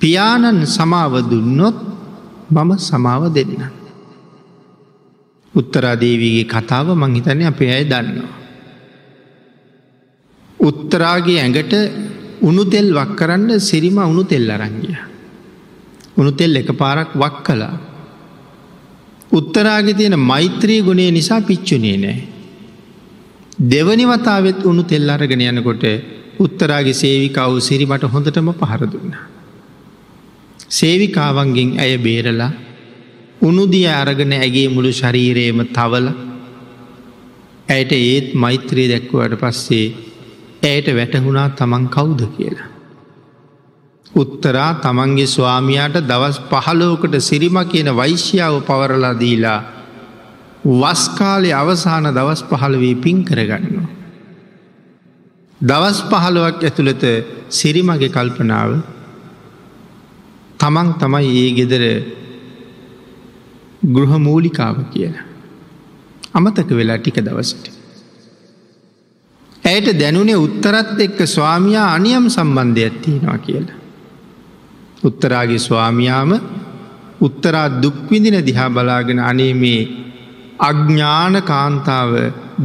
පියාණන් 0.00 0.66
සමාව 0.66 1.12
දුන්නොත් 1.30 1.76
මම 2.50 2.70
සමාව 2.78 3.22
දෙන්න. 3.34 3.62
උත්තරාදේවීගේ 5.54 6.44
කතාව 6.44 6.86
මංහිතනය 6.94 7.44
අපේ 7.46 7.70
අය 7.70 7.84
දන්නවා. 7.84 8.32
උත්තරාගේ 10.60 11.40
ඇඟට 11.40 11.74
උනු 12.42 12.64
තෙල් 12.64 12.88
වක් 12.92 13.10
කරන්න 13.16 13.60
සිරිම 13.60 13.98
උුණු 13.98 14.24
තෙල් 14.24 14.50
අරංගිය. 14.50 14.96
උුණු 16.16 16.32
තෙල් 16.32 16.56
එක 16.56 16.70
පාරක් 16.72 17.10
වක් 17.14 17.36
කලා. 17.46 17.74
උත්තරාගේ 19.32 19.94
තියෙන 19.94 20.18
මෛත්‍රී 20.20 20.82
ගුණේ 20.82 21.10
නිසා 21.10 21.40
පිච්චුනේ 21.40 21.96
නෑ. 21.96 22.18
දෙවනි 23.70 24.04
වතාවත් 24.04 24.64
උුණු 24.64 24.82
තෙල් 24.82 25.08
අරගෙන 25.08 25.40
යනකොට 25.42 25.84
උත්තරාගේ 26.38 26.94
සේවිකාව 26.94 27.60
සිරිමට 27.60 28.04
හොඳටම 28.04 28.48
පහරදුන්න. 28.52 29.14
සේවිකාවන්ගෙන් 30.70 31.70
ඇය 31.78 31.98
බේරලා 31.98 32.52
උනුදිය 33.40 33.86
අරගෙන 33.92 34.32
ඇගේ 34.34 34.68
මුළු 34.68 34.92
ශරීරයම 34.92 35.58
තවල 35.68 36.06
ඇයට 37.68 37.92
ඒත් 37.94 38.28
මෛත්‍රී 38.34 38.88
දැක්වුවට 38.88 39.40
පස්සේ 39.40 39.86
ඇයට 40.62 40.88
වැටහුණා 40.92 41.48
තමන් 41.50 41.84
කවුද 41.88 42.20
කියලා. 42.30 42.70
උත්තරා 44.12 44.70
තමන්ගේ 44.76 45.26
ස්වාමයාට 45.28 45.96
දවස් 46.02 46.38
පහලෝකට 46.50 47.14
සිරිම 47.20 47.58
කියන 47.64 47.90
වෛශ්‍යාව 47.92 48.56
පවරලා 48.62 49.14
දීලා 49.14 49.60
වස්කාලය 50.64 51.50
අවසාන 51.52 52.06
දවස් 52.10 52.42
පහළවී 52.44 52.94
පින් 52.96 53.24
කරගන්නවා. 53.24 54.03
දවස් 55.64 55.98
පහළුවක් 56.10 56.58
ඇතුළත 56.62 57.04
සිරිමගේ 57.50 58.08
කල්පනාව 58.08 58.70
තමන් 60.60 60.88
තමයි 61.00 61.30
ඒ 61.36 61.50
ගෙදර 61.58 61.84
ගෘහමූලිකාව 63.86 64.76
කියලා. 64.92 65.24
අමතක 66.34 66.70
වෙලා 66.70 66.98
ටික 66.98 67.18
දවසට. 67.20 67.64
ඇයට 69.64 69.88
දැනුනේ 70.00 70.36
උත්තරත් 70.36 71.00
එක්ක 71.00 71.18
ස්වාමයා 71.26 71.86
අනියම් 71.96 72.26
සම්බන්ධයක් 72.28 72.94
තියෙනවා 73.02 73.38
කියලා. 73.38 73.78
උත්තරාගේ 75.02 75.60
ස්වාමියාම 75.60 76.30
උත්තරා 77.20 77.68
දුක්විදින 77.82 78.36
දිහා 78.46 78.70
බලාගෙන 78.70 79.20
අනේ 79.22 79.54
මේ 79.54 79.80
අඥ්ඥාන 80.60 81.36
කාන්තාව 81.42 82.12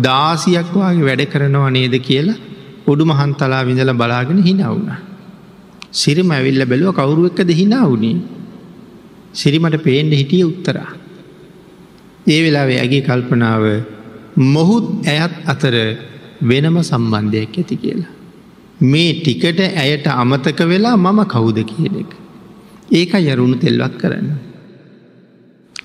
දාසියක් 0.04 0.70
වගේ 0.76 1.06
වැඩ 1.06 1.24
කරනවා 1.26 1.70
නේද 1.70 1.96
කියලා 2.02 2.49
උඩු 2.91 3.04
මහන්තලා 3.06 3.63
විඳල 3.65 3.91
බලාගෙන 3.93 4.39
හිනවුණ. 4.43 4.89
සිරිම 5.91 6.32
ඇවිල්ල 6.32 6.63
බැලුව 6.65 6.95
කවුරුව 6.95 7.25
එක්කද 7.30 7.49
හිනා 7.52 7.86
වුණේ. 7.89 8.17
සිරිමට 9.34 9.78
පේන්ඩ 9.84 10.13
හිටිය 10.13 10.43
උත්තරා. 10.43 10.89
ඒ 12.28 12.39
වෙලාවේ 12.43 12.80
ඇගේ 12.80 13.02
කල්පනාව 13.02 13.63
මොහුත් 14.47 14.86
ඇයත් 15.08 15.34
අතර 15.45 15.75
වෙනම 16.41 16.78
සම්බන්ධයක් 16.82 17.58
ඇති 17.58 17.75
කියලා. 17.75 18.13
මේ 18.82 19.12
ටිකට 19.13 19.60
ඇයට 19.60 20.08
අමතක 20.13 20.60
වෙලා 20.63 20.97
මම 20.97 21.19
කවුද 21.25 21.58
කියන 21.63 21.95
එක. 21.95 22.12
ඒක 22.91 23.12
යරුණු 23.21 23.58
තෙල්වත් 23.58 23.95
කරන්න. 23.97 24.30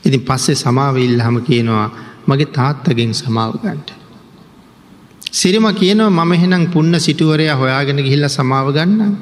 ඉතින් 0.06 0.22
පස්සේ 0.22 0.54
සමාවඉල්ල 0.54 1.20
හම 1.20 1.36
කියනවා 1.40 1.86
මගේ 2.28 2.52
තාත්තගෙන් 2.52 3.12
සමාවගන්ට. 3.14 4.03
සිරිම 5.35 5.66
කියනවා 5.73 6.11
මම 6.18 6.33
එහෙනම් 6.33 6.64
පුන්න 6.68 6.94
සිටුවරය 6.97 7.47
හොයාගෙන 7.53 7.99
ගිහිල්ල 7.99 8.27
සමාව 8.29 8.68
ගන්න 8.73 9.12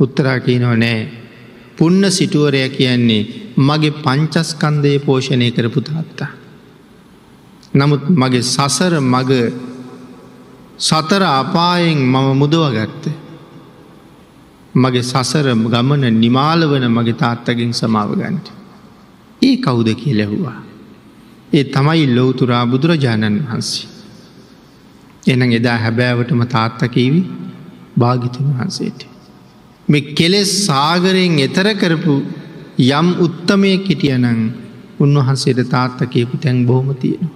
උත්තරා 0.00 0.38
කියනව 0.40 0.72
නෑ. 0.74 1.00
පුන්න 1.78 2.02
සිටුවරය 2.10 2.60
කියන්නේ 2.70 3.22
මගේ 3.58 3.96
පංචස්කන්දය 4.04 4.92
පෝෂණය 4.98 5.48
කරපු 5.50 5.80
තාත්තා. 5.82 6.30
නමුත් 7.74 8.04
මගේ 8.12 8.42
සසර 8.44 8.94
මග 9.02 9.30
සතර 10.78 11.22
අපායෙන් 11.32 12.00
මම 12.04 12.28
මුදවගත්ත. 12.34 13.04
මගේ 14.74 15.02
සසර 15.02 15.46
ගමන 15.66 16.04
නිමාල 16.14 16.60
වන 16.64 16.86
මගේ 16.90 17.12
තාත්තගෙන් 17.14 17.72
සමාවගන්ට. 17.72 18.46
ඒ 19.42 19.56
කවුද 19.58 19.88
කිය 19.94 20.14
ලැහුවා. 20.14 20.58
ඒ 21.52 21.64
තමයි 21.66 22.06
ලොවතුරා 22.08 22.64
බුදුරජාණන් 22.66 23.38
වහන්සේ. 23.42 23.95
එන 25.26 25.42
එදා 25.52 25.78
හැබෑවටම 25.78 26.42
තාත්තකීවි 26.48 27.20
භාගිතුන් 27.96 28.48
වහන්සේට. 28.52 29.00
මෙ 29.88 30.00
කෙලෙස් 30.14 30.50
සාගරයෙන් 30.66 31.38
එතර 31.38 31.68
කරපු 31.74 32.14
යම් 32.90 33.08
උත්තමය 33.18 33.72
කෙටියනං 33.78 34.26
උන්වහන්සේට 34.98 35.60
තාත්ත 35.68 36.00
කියපු 36.06 36.36
තැන් 36.36 36.58
බොහොම 36.66 36.88
තියෙනවා. 36.94 37.34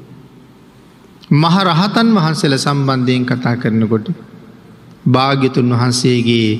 මහ 1.32 1.56
රහතන් 1.64 2.08
වහන්සේල 2.12 2.54
සම්බන්ධයෙන් 2.56 3.24
කතා 3.24 3.56
කරනකොට 3.56 4.06
භාග්‍යතුන් 5.06 5.68
වහන්සේගේ 5.72 6.50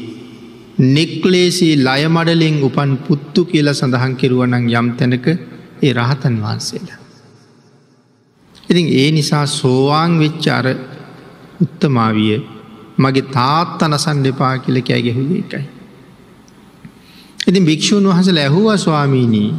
නෙක්ලේසී 0.88 1.74
ලයමඩලෙන් 1.78 2.56
උපන් 2.62 2.92
පුත්තු 2.98 3.44
කියල 3.44 3.68
සඳහන් 3.70 4.14
කෙරුවනං 4.16 4.64
යම් 4.72 4.88
තැනක 4.96 5.26
ඒ 5.82 5.92
රහතන් 5.92 6.36
වහන්සේලා. 6.38 7.00
ඉතින් 8.64 8.86
ඒ 8.94 9.10
නිසා 9.10 9.46
සෝවාන් 9.48 10.12
වෙච්ච 10.18 10.46
අර 10.48 10.66
උත්තමාවිය 11.60 12.38
මගේ 12.98 13.30
තාත්ත 13.30 13.80
නසන් 13.82 14.18
දෙපා 14.24 14.54
කියල 14.58 14.78
කෑ 14.82 15.02
ගැහුව 15.02 15.30
එකයි. 15.34 15.66
ඉතින් 17.46 17.64
භික්‍ෂූන් 17.64 18.06
වහස 18.06 18.28
ලැහුවා 18.30 18.78
ස්වාමීනී 18.78 19.50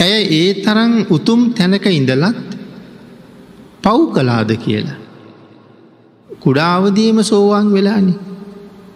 ඇය 0.00 0.22
ඒ 0.32 0.50
තරන් 0.56 0.92
උතුම් 1.10 1.40
තැනක 1.52 1.86
ඉඳලත් 1.88 2.38
පව් 3.82 3.98
කලාද 4.12 4.50
කියලා. 4.56 4.98
කුඩාවදීම 6.40 7.18
සෝවාන් 7.22 7.68
වෙලානි. 7.72 8.14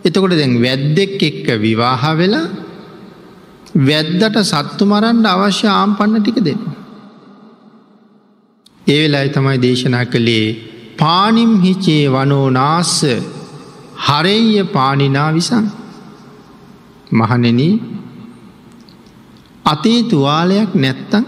එතකොට 0.04 0.32
දැන් 0.32 0.54
වැද්දෙක් 0.62 1.22
එක්ක 1.22 1.46
විවාහ 1.58 2.02
වෙලා 2.16 2.46
වැද්දට 3.80 4.37
සත්තු 4.42 4.84
මරන්ඩ 4.84 5.26
අවශ්‍ය 5.26 5.66
ආම් 5.68 5.90
පන්න 5.96 6.22
ටික 6.22 6.38
දෙන්න. 6.40 6.62
ඒ 8.88 8.98
වෙලායි 9.03 9.31
තමයි 9.31 9.59
දේශනා 9.62 10.05
කළේ 10.05 10.46
පානිම් 11.01 11.53
හිචේ 11.61 12.05
වනෝ 12.09 12.46
නාස්ස 12.51 12.94
හරෙය 14.07 14.64
පානිනා 14.72 15.31
විසං. 15.35 15.66
මහනෙන 17.12 17.61
අතේ 19.64 20.01
තුවාලයක් 20.03 20.70
නැත්තං 20.74 21.24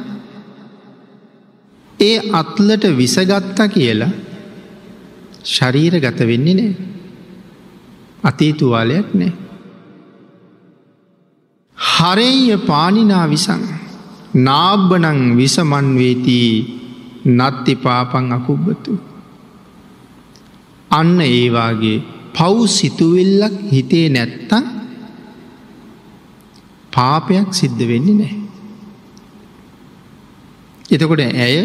ඒ 2.01 2.17
අත්ලට 2.33 2.85
විසගත්තා 2.97 3.69
කියලා 3.69 4.11
ශරීර 5.47 5.95
ගත 6.01 6.21
වෙන්නේ 6.27 6.55
නෑ. 6.55 6.75
අතේ 8.25 8.53
තුවාලයක් 8.55 9.09
නෑ. 9.15 9.33
හරෙය 11.79 12.59
පානිනා 12.67 13.27
විසං. 13.29 13.63
නාබ්බනං 14.41 15.21
විසමන්වේතිී 15.37 16.80
නත්ති 17.25 17.75
පාපං 17.75 18.33
අකුබ්බතු. 18.33 18.99
අන්න 20.91 21.21
ඒවාගේ 21.21 22.03
පව් 22.35 22.67
සිතුවිල්ලක් 22.67 23.57
හිතේ 23.73 24.09
නැත්තං 24.09 24.65
පාපයක් 26.93 27.55
සිද්ධ 27.55 27.85
වෙන්නේ 27.87 28.15
නෑ. 28.15 28.35
එතකොට 30.91 31.21
ඇය 31.21 31.57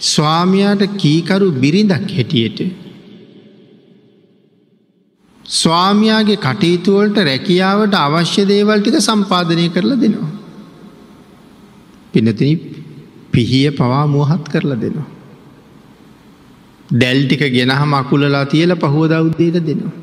ස්වාමයාට 0.00 0.82
කීකරු 0.98 1.52
බිරිඳක් 1.52 2.10
හැටියට 2.10 2.60
ස්වාමයාගේ 5.44 6.36
කටයුතුවලට 6.36 7.18
රැකියාවට 7.18 7.94
අවශ්‍ය 7.94 8.42
දේවල් 8.44 8.80
ටික 8.80 9.00
සම්පාධනය 9.00 9.68
කරලා 9.68 10.00
දෙනවා. 10.00 10.32
පිනතින 12.12 12.75
පිහිය 13.36 13.68
පවා 13.72 14.06
මුවහත් 14.08 14.44
කරලා 14.48 14.80
දෙනවා. 14.80 15.08
දැල්ටික 16.92 17.42
ගෙනහම 17.52 17.92
අකුලලා 17.94 18.44
තියල 18.46 18.72
පහුව 18.76 19.08
දෞද්දයට 19.10 19.58
දෙනවා. 19.66 19.94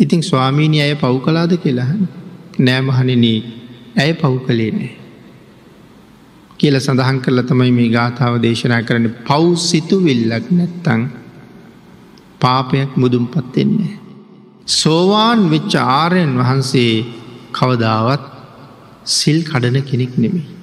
ඉතිං 0.00 0.22
ස්වාමීණි 0.22 0.78
ඇය 0.80 0.94
පව් 0.94 1.14
කලාද 1.24 1.52
කියලා 1.56 1.90
නෑමහනිනී 2.58 3.38
ඇය 3.96 4.12
පව් 4.14 4.32
කළේ 4.46 4.70
නෑ. 4.70 4.92
කියල 6.58 6.76
සඳහන් 6.80 7.18
කරල 7.20 7.40
තමයි 7.42 7.72
මේ 7.78 7.88
ගාථාව 7.88 8.34
දේශනා 8.42 8.82
කරන 8.82 9.06
පව් 9.28 9.44
සිතු 9.60 9.96
විල්ලක් 10.06 10.46
නැත්තං 10.50 11.02
පාපයක් 12.40 12.90
මුදුම් 12.96 13.24
පත්වෙන්නේ. 13.26 13.94
සෝවාන් 14.72 15.40
වෙච්ච 15.50 15.72
ආරයන් 15.76 16.32
වහන්සේ 16.40 16.92
කවදාවත් 17.52 18.24
සිල් 19.16 19.38
කඩන 19.42 19.78
කෙනෙක් 19.82 20.14
නෙමේ. 20.16 20.55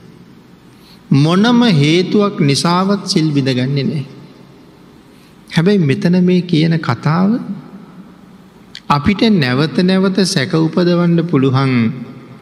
මොනම 1.13 1.61
හේතුවක් 1.73 2.39
නිසාවත් 2.41 3.01
සිල් 3.05 3.27
බිඳගන්නේ 3.31 3.83
නෑ. 3.83 4.03
හැබැයි 5.49 5.85
මෙතන 5.89 6.15
මේ 6.23 6.41
කියන 6.43 6.75
කතාව 6.79 7.29
අපිට 8.89 9.21
නැවත 9.33 9.77
නැවත 9.81 10.17
සැක 10.25 10.53
උපදවන්න 10.57 11.17
පුළුවන් 11.27 11.73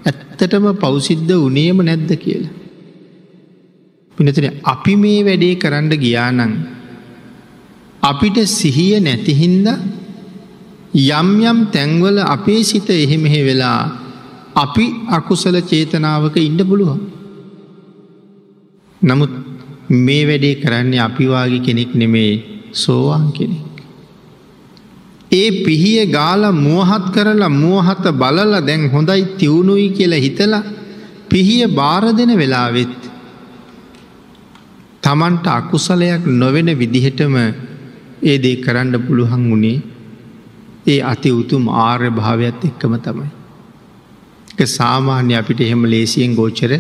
ඇත්තටම 0.06 0.66
පෞසිද්ධ 0.76 1.34
උනේම 1.38 1.80
නැද්ද 1.82 2.12
කියලා. 2.16 2.54
පිනතන 4.18 4.48
අපි 4.66 4.94
මේ 4.96 5.22
වැඩේ 5.24 5.56
කරන්න 5.56 5.94
ගියානං 5.98 6.42
අපිට 8.04 8.38
සිහිය 8.50 9.00
නැතිහින්ද 9.00 9.68
යම් 10.94 11.30
යම් 11.44 11.60
තැන්වල 11.68 12.18
අපේ 12.26 12.62
සිත 12.64 12.90
එහෙමෙහෙ 12.92 13.42
වෙලා 13.44 13.82
අපි 14.56 14.86
අකුසල 15.10 15.58
චේතනාවක 15.64 16.36
ඉන්න 16.40 16.62
පුළුවන්. 16.68 17.21
නමුත් 19.02 19.34
මේ 19.90 20.24
වැඩේ 20.28 20.56
කරන්නේ 20.56 21.00
අපිවාගේ 21.00 21.60
කෙනෙක් 21.60 21.94
නෙමේ 21.96 22.32
සෝවාන් 22.74 23.32
කෙනෙක්. 23.32 23.72
ඒ 25.32 25.50
පිහිය 25.64 26.06
ගාල 26.08 26.44
මුවහත් 26.58 27.06
කරලා 27.12 27.50
මුවහත 27.52 28.06
බලල 28.14 28.54
දැන් 28.62 28.90
හොඳයි 28.90 29.24
තිවුණුයි 29.38 29.90
කියලා 29.90 30.20
හිතලා 30.20 30.64
පිහිය 31.30 31.68
බාර 31.70 32.04
දෙන 32.12 32.32
වෙලාවෙත් 32.38 32.98
තමන්ට 35.04 35.48
අකුසලයක් 35.50 36.24
නොවෙන 36.34 36.70
විදිහටම 36.80 37.36
ඒ 38.24 38.38
දේ 38.38 38.56
කරන්න 38.56 38.96
පුළුවන් 39.00 39.44
වුණේ 39.50 39.78
ඒ 40.88 41.00
අති 41.04 41.30
උතුම් 41.32 41.64
ආර්ය 41.80 42.10
භාවයක් 42.12 42.62
එක්කම 42.64 42.94
තමයි. 42.98 43.30
එක 44.54 44.68
සාමාන්‍ය 44.70 45.34
අපිට 45.34 45.60
එහෙම 45.60 45.84
ලේසියෙන් 45.86 46.36
ගෝචර 46.36 46.72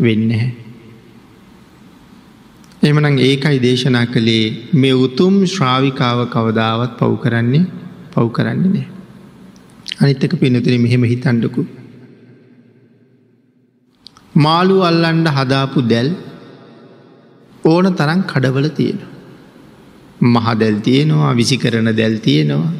වෙන්න 0.00 0.30
හැ. 0.32 0.61
එමනං 2.82 3.18
ඒකයි 3.18 3.58
දේශනා 3.64 4.06
කළේ 4.06 4.46
මේ 4.74 4.94
උතුම් 5.04 5.34
ශ්‍රාවිකාව 5.46 6.20
කවදාවත් 6.32 6.92
පව් 7.00 7.12
කරන්නේ 7.22 7.64
පව් 8.12 8.24
කරන්නේ 8.36 8.70
නෑ. 8.72 8.86
අනිත්තක 10.00 10.32
පිනතුන 10.40 10.82
මෙහෙම 10.84 11.04
හිතන්ඩකු. 11.04 11.62
මාළු 14.36 14.76
අල්ලන්ඩ 14.88 15.28
හදාපු 15.36 15.84
දැල් 15.92 16.08
ඕන 17.64 17.86
තරන් 18.00 18.20
කඩවල 18.32 18.68
තියෙන. 18.78 18.98
මහදැල් 20.34 20.78
තියෙනවා 20.80 21.32
විසි 21.34 21.56
කරන 21.56 21.90
දැල් 22.00 22.16
තියෙනවා. 22.26 22.72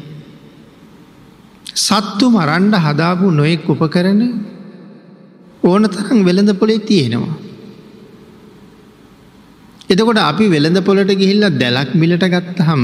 සත්තු 1.77 2.25
මරන්ඩ 2.29 2.75
හදාපු 2.87 3.31
නොයෙක් 3.31 3.69
උපකරන 3.69 4.21
ඕන 5.63 5.83
තරම් 5.95 6.19
වෙළඳ 6.27 6.53
පොලේ 6.61 6.85
තියෙනවා. 6.91 7.35
එතකොට 9.93 10.19
අපි 10.21 10.45
වෙළඳ 10.55 10.79
පොලට 10.87 11.11
ගිහිල්ල 11.21 11.45
දැලක් 11.61 11.91
මිලට 11.95 12.25
ගත්ත 12.33 12.67
හම 12.67 12.83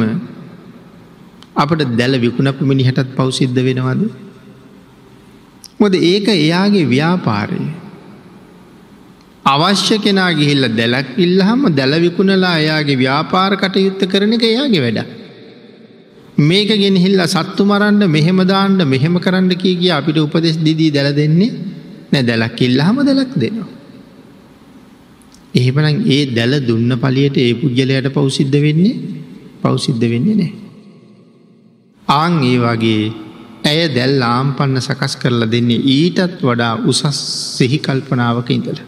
අපට 1.56 1.84
දැල 2.00 2.16
විකුණපු 2.26 2.70
මිනිහටත් 2.72 3.14
පවසිද්ධ 3.18 3.62
වෙනවාද. 3.68 4.02
මොද 5.80 5.94
ඒක 6.04 6.28
එයාගේ 6.38 6.90
ව්‍යාපාරය. 6.94 7.62
අවශ්‍ය 9.46 9.98
කෙනා 10.06 10.32
ගිහිල්ල 10.34 10.66
දැලක් 10.80 11.10
ඉල්ලහම 11.18 11.62
දැලවිකුණලා 11.80 12.56
එයාගේ 12.64 13.02
ව්‍යාපාර 13.04 13.52
කටයුත්ත 13.62 14.04
කරන 14.12 14.36
එක 14.38 14.44
එයාගේ 14.44 14.84
වැඩ. 14.86 15.00
මේක 16.42 16.70
ගෙනහිල්ල 16.84 17.22
සත්තු 17.28 17.64
මරන්න 17.66 18.04
මෙහෙම 18.10 18.40
දාන්න 18.46 18.80
මෙහෙම 18.86 19.16
කරන්න 19.18 19.52
කිය 19.56 19.76
කිය 19.82 19.92
අපිට 19.92 20.20
උපදෙස් 20.20 20.58
දිදී 20.68 20.92
දැල 20.92 21.10
දෙන්නේ 21.16 21.52
නැ 22.12 22.24
දැලක් 22.24 22.60
ඉල්ලහම 22.62 22.98
දැලක් 23.10 23.34
දෙනවා. 23.36 23.79
එහෙමනම් 25.54 26.04
ඒ 26.08 26.22
දැල 26.28 26.54
දුන්න 26.62 26.92
පලියට 26.98 27.38
ඒ 27.38 27.54
පුද්ගලයට 27.54 28.10
පවසිද්ධ 28.10 28.60
වෙන්නේ 28.66 28.96
පවසිද්ධ 29.62 30.06
වෙන්නේ 30.06 30.36
නෑ. 30.36 30.52
ආං 32.08 32.34
ඒ 32.44 32.58
වගේ 32.58 33.02
ඇය 33.64 33.82
දැල් 33.96 34.22
ආම්පන්න 34.26 34.78
සකස් 34.80 35.14
කරලා 35.22 35.52
දෙන්නේ 35.52 35.82
ඊටත් 35.88 36.40
වඩා 36.42 36.74
උසස් 36.86 37.20
සිහි 37.58 37.80
කල්පනාවක 37.80 38.50
ඉඳලා. 38.50 38.88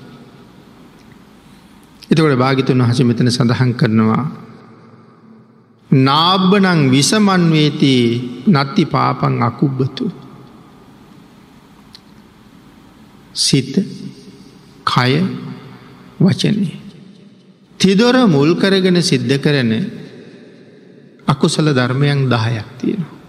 එතකොට 2.11 2.37
භාගිතුන් 2.37 2.81
වහස 2.81 3.01
මෙතන 3.03 3.29
සඳහන් 3.29 3.73
කරනවා. 3.73 4.23
නාබ්බනං 5.91 6.81
විසමන්වේති 6.89 7.95
නත්ති 8.47 8.83
පාපං 8.85 9.35
අකුබ්බතු. 9.41 10.05
සිත 13.35 13.73
කය 14.85 15.11
වචනය. 16.21 16.67
තිදොර 17.79 18.15
මුල් 18.27 18.55
කරගෙන 18.55 18.97
සිද්ධ 19.01 19.37
කරන 19.37 19.71
අකුසල 21.27 21.67
ධර්මයන් 21.69 22.19
දහයක් 22.27 22.67
තියෙනවා. 22.77 23.21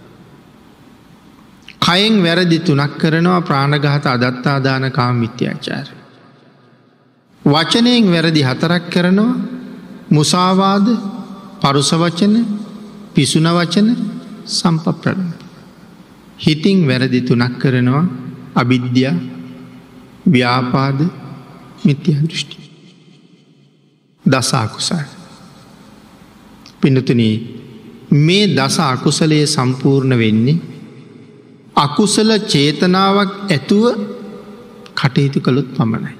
කයෙන් 1.79 2.23
වැරදි 2.23 2.59
තුනක් 2.59 2.97
කරනවා 2.97 3.41
ප්‍රාණගහත 3.41 4.05
අදත්තාදාන 4.07 4.91
කාම 4.91 5.21
විත්‍යාචාරය. 5.21 5.95
වචනයෙන් 7.41 8.05
වැරදි 8.07 8.41
හතරක් 8.41 8.83
කරනවා 8.89 9.33
මුසාවාද 10.09 10.87
පරුසවචන 11.61 12.35
පිසුන 13.13 13.47
වචන 13.49 13.87
සම්පප්‍රණ. 14.47 15.29
හිතින් 16.37 16.87
වැරදි 16.87 17.21
තුනක් 17.21 17.53
කරනවා 17.59 18.05
අවිද්‍යා 18.55 19.15
ව්‍යාපාද 20.25 20.99
මිත්‍යහ 21.85 22.19
දෘෂ්ටි. 22.21 22.62
දසාකුසල්. 24.25 25.03
පිනතුන 26.81 27.21
මේ 28.19 28.47
දස 28.47 28.77
අකුසලයේ 28.85 29.45
සම්පූර්ණ 29.45 30.13
වෙන්නේ 30.17 30.61
අකුසල 31.75 32.31
චේතනාවක් 32.45 33.31
ඇතුව 33.49 33.85
කටයුතු 34.95 35.39
කළොත් 35.39 35.69
පමණයි. 35.77 36.13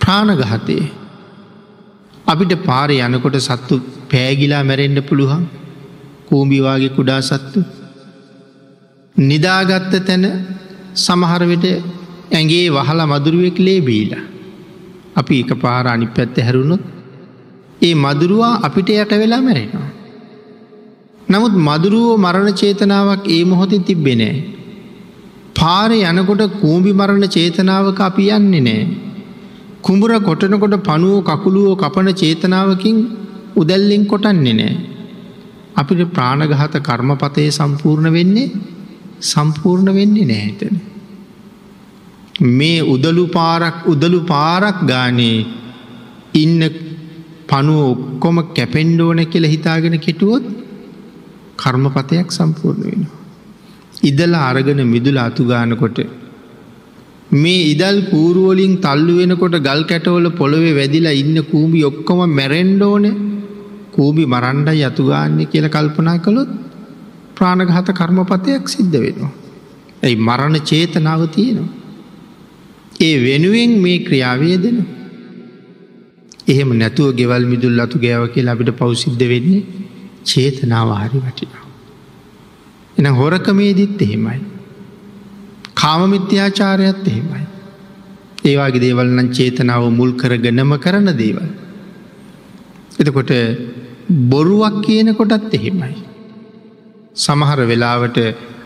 ප්‍රාණගහතයේ 0.00 0.86
අපිට 2.26 2.52
පාර 2.64 2.90
යනකොට 2.90 3.36
සත්තු 3.40 3.74
පෑගිලා 4.10 4.62
මැරෙන්ඩ 4.64 5.00
පුළුවන් 5.02 5.44
කූම්බිවාගේ 6.28 6.90
කුඩා 6.90 7.20
සත්තු. 7.20 7.60
නිදාගත්ත 9.16 9.94
තැන 10.06 10.24
සමහරවිට 10.96 11.66
ඇගේ 12.32 12.66
වහලා 12.70 13.06
මදුරුවෙක් 13.06 13.58
ලේබීල. 13.58 14.12
අපි 15.20 15.40
එක 15.42 15.52
පාර 15.62 15.84
අනි 15.86 16.06
පැත්ත 16.16 16.36
හැරුණොත් 16.46 16.82
ඒ 17.80 17.94
මදුරුවා 17.94 18.54
අපිට 18.66 18.88
යට 18.94 19.12
වෙලා 19.22 19.40
මැරෙනවා. 19.40 19.88
නමුත් 21.28 21.54
මදුරුවෝ 21.66 22.16
මරණ 22.16 22.58
චේතනාවක් 22.60 23.24
ඒ 23.28 23.42
මොහොතින් 23.44 23.82
තිබ්බෙනෑ. 23.82 24.34
පාර 25.56 25.90
යනකොට 25.92 26.42
කූම්බි 26.60 26.92
මරණ 26.92 27.26
චේතනාවක 27.28 28.00
අපි 28.00 28.24
යන්නේ 28.36 28.60
නෑ. 28.60 28.82
කුඹුර 29.82 30.12
කොටනකොට 30.20 30.76
පනුවෝ 30.88 31.20
කකුළුවෝ 31.22 31.76
කපන 31.76 32.08
චේතනාවකින් 32.14 32.96
උදැල්ලෙන් 33.56 34.04
කොටන්නේ 34.06 34.54
නෑ. 34.54 34.72
අපිට 35.76 36.02
ප්‍රාණගහත 36.14 36.76
කර්මපතය 36.88 37.44
සම්පූර්ණ 37.50 38.12
වෙන්නේ 38.12 38.48
සම්පූර්ණ 39.22 39.90
වෙන්නේ 39.94 40.26
නෑතන. 40.26 40.76
මේ 42.40 42.80
උදලු 42.80 43.24
පාරක් 43.28 43.86
උදලු 43.86 44.20
පාරක් 44.26 44.86
ගානේ 44.86 45.46
ඉන්න 46.34 46.60
පනුව 47.48 47.80
ඔක්කොම 47.86 48.36
කැපෙන්ඩෝන 48.56 49.20
කියල 49.26 49.44
හිතාගෙන 49.44 49.96
කෙටුවොත් 49.98 50.44
කර්මපතයක් 51.56 52.28
සම්පූර්ණ 52.32 52.84
වෙනවා. 52.84 53.18
ඉදල 54.02 54.34
අරගෙන 54.34 54.80
මිදුල 54.86 55.18
අතුගානකොට 55.18 55.98
මේ 57.32 57.66
ඉදල් 57.72 57.98
පූරුවලින් 58.10 58.74
තල්ලු 58.78 59.16
වෙනකොට 59.18 59.56
ගල් 59.60 59.82
කැටවල 59.84 60.30
පොළොවේ 60.32 60.74
වැදිලා 60.74 61.12
ඉන්න 61.12 61.36
කූබි 61.44 61.84
ඔක්කොම 61.84 62.20
මැරෙන්ඩෝන 62.30 63.04
කූබි 63.92 64.24
මරණ්ඩයි 64.26 64.86
යතුගාන්නේ 64.88 65.50
කියල 65.52 65.68
කල්පනා 65.68 66.18
කළොත් 66.18 66.50
ප්‍රාණගහත 67.36 67.90
කර්මපතයක් 67.92 68.64
සිද්ධ 68.68 68.98
වෙනවා. 69.04 69.32
ඇයි 70.02 70.16
මරණ 70.18 70.56
චේතනාව 70.62 71.22
තියෙනවා. 71.28 71.79
ඒ 73.00 73.12
වෙනුවෙන් 73.24 73.72
මේ 73.84 73.98
ක්‍රියාවේදන 74.06 74.78
එහෙම 76.48 76.70
නැතුව 76.78 77.08
ගෙවල් 77.14 77.44
මිදුල් 77.52 77.80
අතු 77.80 77.98
ගෑව 77.98 78.24
කියලා 78.34 78.54
අපිට 78.56 78.70
පෞසිද්ධ 78.76 79.24
වෙන්නේ 79.32 79.62
චේතනාව 80.24 80.90
හරි 81.00 81.20
වටිනා. 81.26 81.64
එන 82.96 83.06
හොරකමේදිත් 83.12 84.02
එහෙමයි. 84.02 84.40
කාමමිත්‍යාචාරයත් 85.74 87.06
එහෙමයි. 87.06 87.44
ඒවාගේ 88.44 88.82
දේවල්නම් 88.86 89.28
චේතනාව 89.30 89.84
මුල් 89.90 90.12
කරගනම 90.12 90.72
කරන 90.78 91.08
දේවල්. 91.14 91.48
එතකොට 92.98 93.32
බොරුවක් 94.30 94.76
කියනකොටත් 94.82 95.54
එහෙමයි. 95.54 95.94
සමහර 97.16 97.60
වෙලාවට 97.64 98.18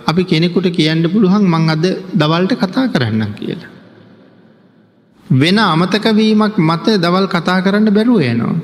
අපි 0.07 0.25
කෙනෙකුට 0.25 0.68
කියන්න 0.70 1.05
පුළුවන් 1.12 1.47
මං 1.47 1.70
අද 1.70 1.87
දවල්ට 2.14 2.55
කතා 2.57 2.87
කරන්න 2.88 3.33
කියලා. 3.33 3.74
වෙන 5.31 5.59
අමතකවීමක් 5.59 6.59
මත 6.59 6.87
දවල් 6.97 7.27
කතා 7.27 7.61
කරන්න 7.61 7.89
බැරුව 7.91 8.21
යනවා. 8.23 8.57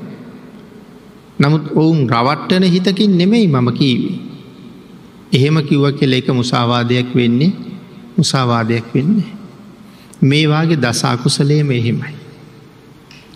නමුත් 1.39 1.63
ඔවුන් 1.73 2.07
රවට්ටන 2.07 2.63
හිතකින් 2.65 3.17
නෙමෙයි 3.17 3.47
මම 3.47 3.67
කීවී. 3.71 4.17
එහෙම 5.33 5.57
කිව්ව 5.59 5.85
කෙල 5.93 6.13
එක 6.13 6.27
මුසාවාදයක් 6.31 7.15
වෙන්නේ 7.15 7.51
මුසාවාදයක් 8.17 8.85
වෙන්නේ. 8.93 9.29
මේවාගේ 10.21 10.77
දසාකුසලේම 10.77 11.71
එහෙමයි. 11.71 12.13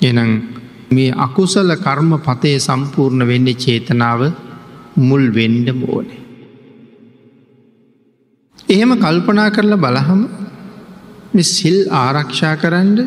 එනම් 0.02 0.32
මේ 0.92 1.12
අකුසල 1.18 1.70
කර්ම 1.78 2.12
පතය 2.20 2.60
සම්පූර්ණ 2.60 3.28
වෙන්නේ 3.28 3.54
චේතනාව 3.56 4.22
මුල් 5.00 5.26
වෙන්ඩ 5.30 5.68
ඕනේ. 5.70 6.22
එහෙම 8.68 8.92
කල්පනා 8.96 9.50
කරලා 9.50 9.78
බලහම 9.78 10.22
සිල් 11.43 11.78
ආරක්ෂා 11.89 12.56
කරන්න 12.56 12.98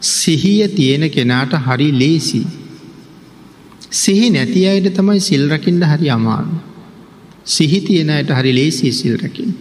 සිහිය 0.00 0.68
තියෙන 0.68 1.10
කෙනාට 1.10 1.52
හරි 1.58 1.88
ලේසි. 1.92 2.42
සිහි 3.92 4.30
නැති 4.30 4.66
අයට 4.66 4.94
තමයි 4.94 5.20
සිල්රකින්ට 5.20 5.84
හරි 5.84 6.08
අමාරු. 6.08 6.56
සිහි 7.46 7.80
තියෙන 7.80 8.10
අයට 8.10 8.30
හරි 8.30 8.52
ලේසි 8.52 8.92
සිල්රකින්ට. 8.92 9.60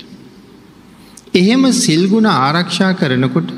එහෙම 1.34 1.64
සිල්ගුණ 1.74 2.26
ආරක්ෂා 2.26 2.94
කරනකොට 2.94 3.52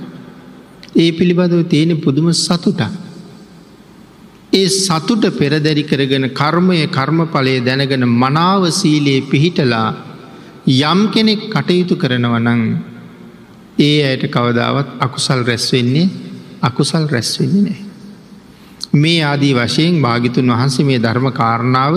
ඒ 0.95 1.11
පිළිබඳව 1.11 1.67
තියෙන 1.67 1.97
පුදුම 1.97 2.29
සතුටක්. 2.35 2.91
ඒ 4.53 4.67
සතුට 4.67 5.25
පෙරදැරි 5.31 5.83
කරගෙන 5.83 6.25
කර්මය 6.31 6.87
කර්මඵලය 6.87 7.53
දැනගෙන 7.61 8.03
මනාව 8.15 8.63
සීලයේ 8.71 9.21
පිහිටලා 9.23 9.87
යම් 10.65 10.99
කෙනෙක් 11.11 11.49
කටයුතු 11.49 11.95
කරනවනං 11.95 12.92
ඒ 13.79 13.99
අයට 14.05 14.25
කවදාවත් 14.27 14.89
අකුසල් 14.99 15.41
රැස්වෙන්නේ 15.43 16.09
අකුසල් 16.61 17.05
රැස්වෙන්නේ 17.07 17.63
නෑ. 17.63 17.79
මේ 18.95 19.23
ආදී 19.23 19.53
වශයෙන් 19.53 20.01
භාගිතුන් 20.01 20.51
වහන්සේ 20.51 20.85
මේ 20.85 20.99
ධර්ම 20.99 21.27
කාරණාව 21.31 21.95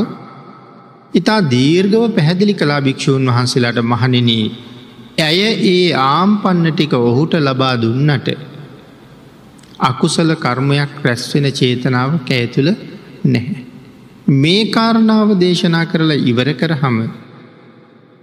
ඉතා 1.14 1.40
දීර්ගව 1.50 2.02
පැහැදිලි 2.14 2.54
කලා 2.54 2.80
භික්‍ෂූන් 2.80 3.26
වහන්සේලාට 3.26 3.80
මහනිනී 3.84 4.46
ඇය 5.18 5.40
ඒ 5.66 5.92
ආම්පන්න 5.94 6.66
ටික 6.72 6.92
ඔහුට 6.94 7.34
ලබා 7.38 7.74
දුන්නට 7.76 8.28
අකුසල 9.80 10.30
කර්මයක් 10.36 10.92
රැස්වෙන 11.02 11.46
චේතනාව 11.52 12.10
කෑතුළ 12.24 12.70
නැහැ. 13.26 13.62
මේ 14.28 14.62
කාරණාව 14.66 15.28
දේශනා 15.38 15.84
කරලා 15.84 16.24
ඉවර 16.24 16.48
කර 16.54 16.72
හම 16.74 16.98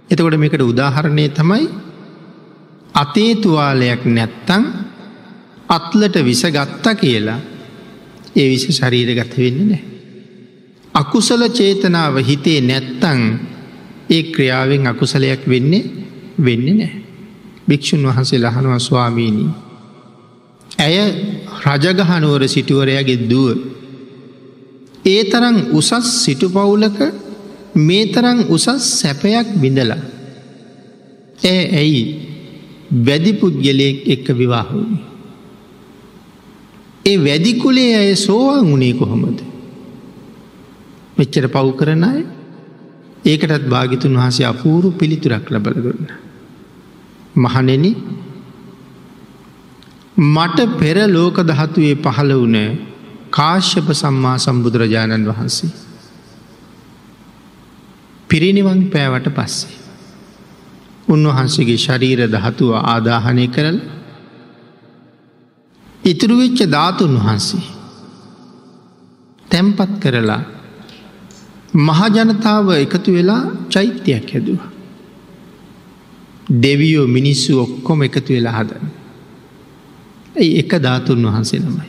එතකොට 0.08 0.36
මේකට 0.36 0.62
උදාහරණය 0.62 1.28
තමයි 1.30 1.64
අතේ 2.94 3.34
තුවාලයක් 3.36 4.04
නැත්තං 4.06 4.64
අත්ලට 5.68 6.16
විස 6.20 6.42
ගත්තා 6.46 6.94
කියලා 6.94 7.40
ඒ 8.36 8.48
විස 8.48 8.64
ශරීර 8.70 9.10
ගත 9.14 9.34
වෙන්න 9.36 9.60
නෑ. 9.64 9.82
අකුසල 10.94 11.42
චේතනාව 11.50 12.16
හිතේ 12.20 12.60
නැත්තං 12.62 13.20
ඒ 14.10 14.22
ක්‍රියාවෙන් 14.24 14.86
අකුසලයක් 14.86 15.42
වෙන්නේ 15.48 15.84
වෙන්න 16.38 16.66
නෑ. 16.70 16.92
භික්‍ෂූන් 17.68 18.06
වහන්සේ 18.06 18.40
ලහනවා 18.40 18.78
ස්වාමීණී. 18.80 19.50
ඇය 20.78 20.96
රජගහනුවර 21.66 22.42
සිටුවරයගේ 22.48 23.28
දුව. 23.30 23.58
ඒ 25.04 25.22
තරං 25.24 25.56
උසස් 25.72 25.92
සිටු 26.24 26.46
පවුලක 26.48 26.98
මේ 27.76 28.06
තරං 28.06 28.38
උසස් 28.48 28.66
සැපයක් 28.92 29.48
බිඳලා. 29.56 30.02
ඇ 31.44 31.62
ඇයි 31.74 32.33
වැදි 33.00 33.32
පුද්ගලයෙක් 33.32 33.98
එක්ක 34.06 34.26
විවාහෝනි. 34.32 34.98
ඒ 37.04 37.16
වැදිකුලේ 37.18 37.90
ඇය 37.96 38.16
සෝවාන් 38.16 38.64
වුණේ 38.66 38.94
කොහොමද. 38.94 39.38
මෙච්චර 41.18 41.46
පව් 41.48 41.68
කරන 41.76 42.04
අය 42.04 42.20
ඒකටත් 43.24 43.64
භාගිතුන් 43.68 44.16
වහසේ 44.16 44.46
අපූරු 44.46 44.88
පිළිතුරක් 44.92 45.50
ලබල 45.50 45.76
දුන්න. 45.76 46.08
මහනෙන 47.36 47.86
මට 50.16 50.58
පෙර 50.78 50.96
ලෝක 51.08 51.36
දහතුවේ 51.42 51.94
පහළ 51.96 52.32
වුණ 52.32 52.58
කාශ්‍යප 53.30 53.88
සම්මා 53.92 54.36
සම්බුදුරජාණන් 54.38 55.26
වහන්සේ. 55.26 55.72
පිරිනිවන් 58.30 58.80
පෑවට 58.86 59.28
පස්සේ. 59.30 59.83
උන්වහන්සේගේ 61.08 61.76
ශරීර 61.76 62.20
දහතුව 62.26 62.70
ආදාහනය 62.74 63.46
කරල 63.48 63.78
ඉතුරුවෙච්ච 66.04 66.58
ධාතුන් 66.66 67.14
වහන්සේ. 67.16 67.64
තැම්පත් 69.46 69.92
කරලා 70.02 70.42
මහජනතාව 71.78 72.66
එකතු 72.76 73.10
වෙලා 73.12 73.42
චෛත්‍යයක් 73.68 74.28
හැදුව. 74.30 74.60
දෙවියෝ 76.62 77.06
මිනිස්සු 77.08 77.60
ඔක්කොම 77.60 78.02
එකතු 78.02 78.30
වෙලා 78.32 78.56
හදන. 78.58 78.84
ඇයි 80.36 80.58
එක 80.58 80.72
ධාතුන් 80.78 81.26
වහන්සේ 81.26 81.60
නමයි. 81.60 81.88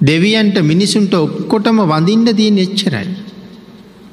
දෙවියන්ට 0.00 0.56
මිනිසුන්ට 0.62 1.14
ඔක්කොටම 1.16 1.78
වඳින්ට 1.82 2.36
තියෙන් 2.36 2.58
එච්චරයි. 2.58 3.29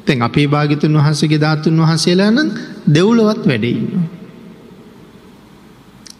තැන් 0.07 0.21
අපේ 0.21 0.47
භාගිතුන් 0.47 0.93
වහන්සගේ 0.97 1.39
ධාතුන් 1.39 1.81
වහන්සේලා 1.81 2.31
නම් 2.31 2.49
දෙව්ලවත් 2.93 3.43
වැඩඉන්න. 3.45 4.07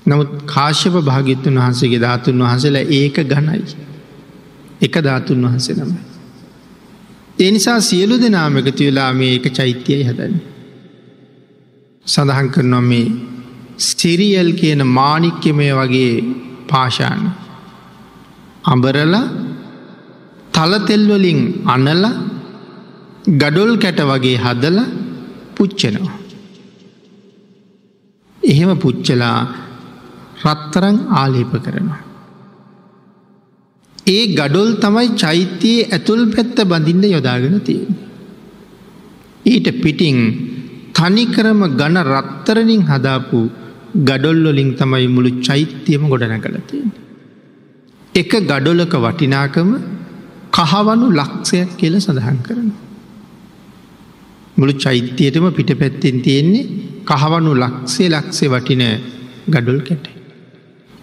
නමුත් 0.05 0.29
කාශ්‍යප 0.45 0.95
භාගිත්තුන් 1.01 1.55
වහන්සේගේ 1.55 2.01
ධාතුන් 2.01 2.43
වහන්සේලා 2.43 2.85
ඒක 2.91 3.17
ගණයි. 3.25 3.63
එක 4.81 4.95
ධාතුන් 4.99 5.39
වහන්සේ 5.43 5.75
නමයි. 5.77 6.01
එනිසා 7.39 7.79
සියලු 7.81 8.15
දෙනාමකති 8.17 8.83
වෙලා 8.85 9.11
මේ 9.13 9.33
එක 9.35 9.45
චෛත්‍යයයි 9.51 10.03
හදන්න. 10.03 10.35
සඳහන් 12.05 12.47
කරනවා 12.49 12.83
මේ 12.83 13.07
ස්ටිරියල් 13.79 14.49
කියන 14.53 14.81
මානික්‍යමය 14.89 15.67
වගේ 15.71 16.13
පාෂාන. 16.69 17.21
අඹරල 18.65 19.15
තලතෙල්වලින් 20.53 21.39
අනල 21.65 22.03
ගඩොල් 23.27 23.71
කැට 23.77 23.99
වගේ 24.01 24.37
හදල 24.37 24.77
පුච්චනවා. 25.55 26.17
එහෙම 28.41 28.71
පුච්චලා 28.77 29.37
රත්තරං 30.45 30.97
ආලේප 31.13 31.53
කරනවා. 31.65 32.01
ඒ 34.07 34.23
ගඩොල් 34.33 34.69
තමයි 34.75 35.07
චෛත්‍යයේ 35.15 35.89
ඇතුල් 35.91 36.21
පැත්ත 36.31 36.57
බඳින්න 36.63 37.03
යොදාගෙන 37.05 37.59
තියෙන. 37.59 37.91
ඊට 39.45 39.67
පිටිං 39.83 40.17
තනිකරම 40.93 41.61
ගණ 41.75 41.97
රත්තරනින් 42.05 42.81
හදාපු 42.83 43.41
ගඩොල්ලොලින් 44.05 44.71
තමයි 44.75 45.07
මුළු 45.07 45.31
චෛත්‍යයම 45.41 46.03
ගොඩන 46.07 46.39
කළතියෙන්. 46.39 46.91
එක 48.15 48.31
ගඩොලක 48.45 48.93
වටිනාකම 48.97 49.69
කහවනු 50.51 51.07
ලක්ෂයක් 51.11 51.69
කියල 51.77 51.95
සඳහන් 51.99 52.39
කරනවා. 52.41 52.86
මුළු 54.57 54.73
චෛත්‍යයටම 54.75 55.47
පිට 55.51 55.71
පැත්තෙන් 55.79 56.17
තියෙන්නේ 56.21 56.65
කහවනු 57.05 57.51
ලක්සේ 57.55 58.09
ලක්සේ 58.09 58.49
වටින 58.49 58.83
ගඩොල් 59.49 59.79
කැට. 59.79 60.05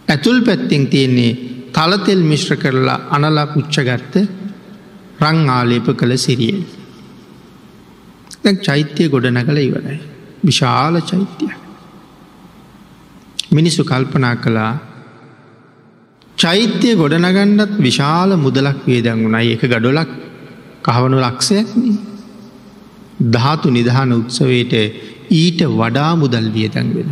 ඇතුල් 0.08 0.38
පැත්තිෙන් 0.42 0.86
තියෙන්නේ 0.86 1.32
තලතෙල් 1.74 2.22
මිශ්‍ර 2.22 2.56
කරලා 2.56 2.98
අනලා 3.10 3.46
පුච්චගත්ත 3.46 4.14
රං 5.20 5.38
ආලේප 5.48 5.86
කළ 6.00 6.16
සිරියෙන්. 6.16 6.64
දැ 8.44 8.54
චෛත්‍යය 8.66 9.08
ගොඩ 9.08 9.26
නැකළ 9.28 9.60
ඉවරයි. 9.60 10.00
විශාල 10.46 10.96
චෛත්‍යය. 11.02 11.52
මිනිස්සු 13.50 13.82
කල්පනා 13.84 14.36
කළා 14.36 14.72
චෛත්‍යය 16.38 16.94
ගොඩනගන්නත් 16.96 17.72
විශාල 17.78 18.30
මුදලක් 18.36 18.80
වේදන් 18.86 19.22
වුණයි 19.24 19.54
එක 19.54 19.62
ගඩොලක් 19.72 20.10
කහවනු 20.84 21.18
ලක්ෂයක්න 21.20 21.84
ධාතු 23.18 23.70
නිධාන 23.70 24.12
උත්සවයට 24.12 24.72
ඊට 25.32 25.60
වඩා 25.72 26.16
මුදල් 26.16 26.48
වියදැන් 26.52 26.94
වෙන. 26.94 27.10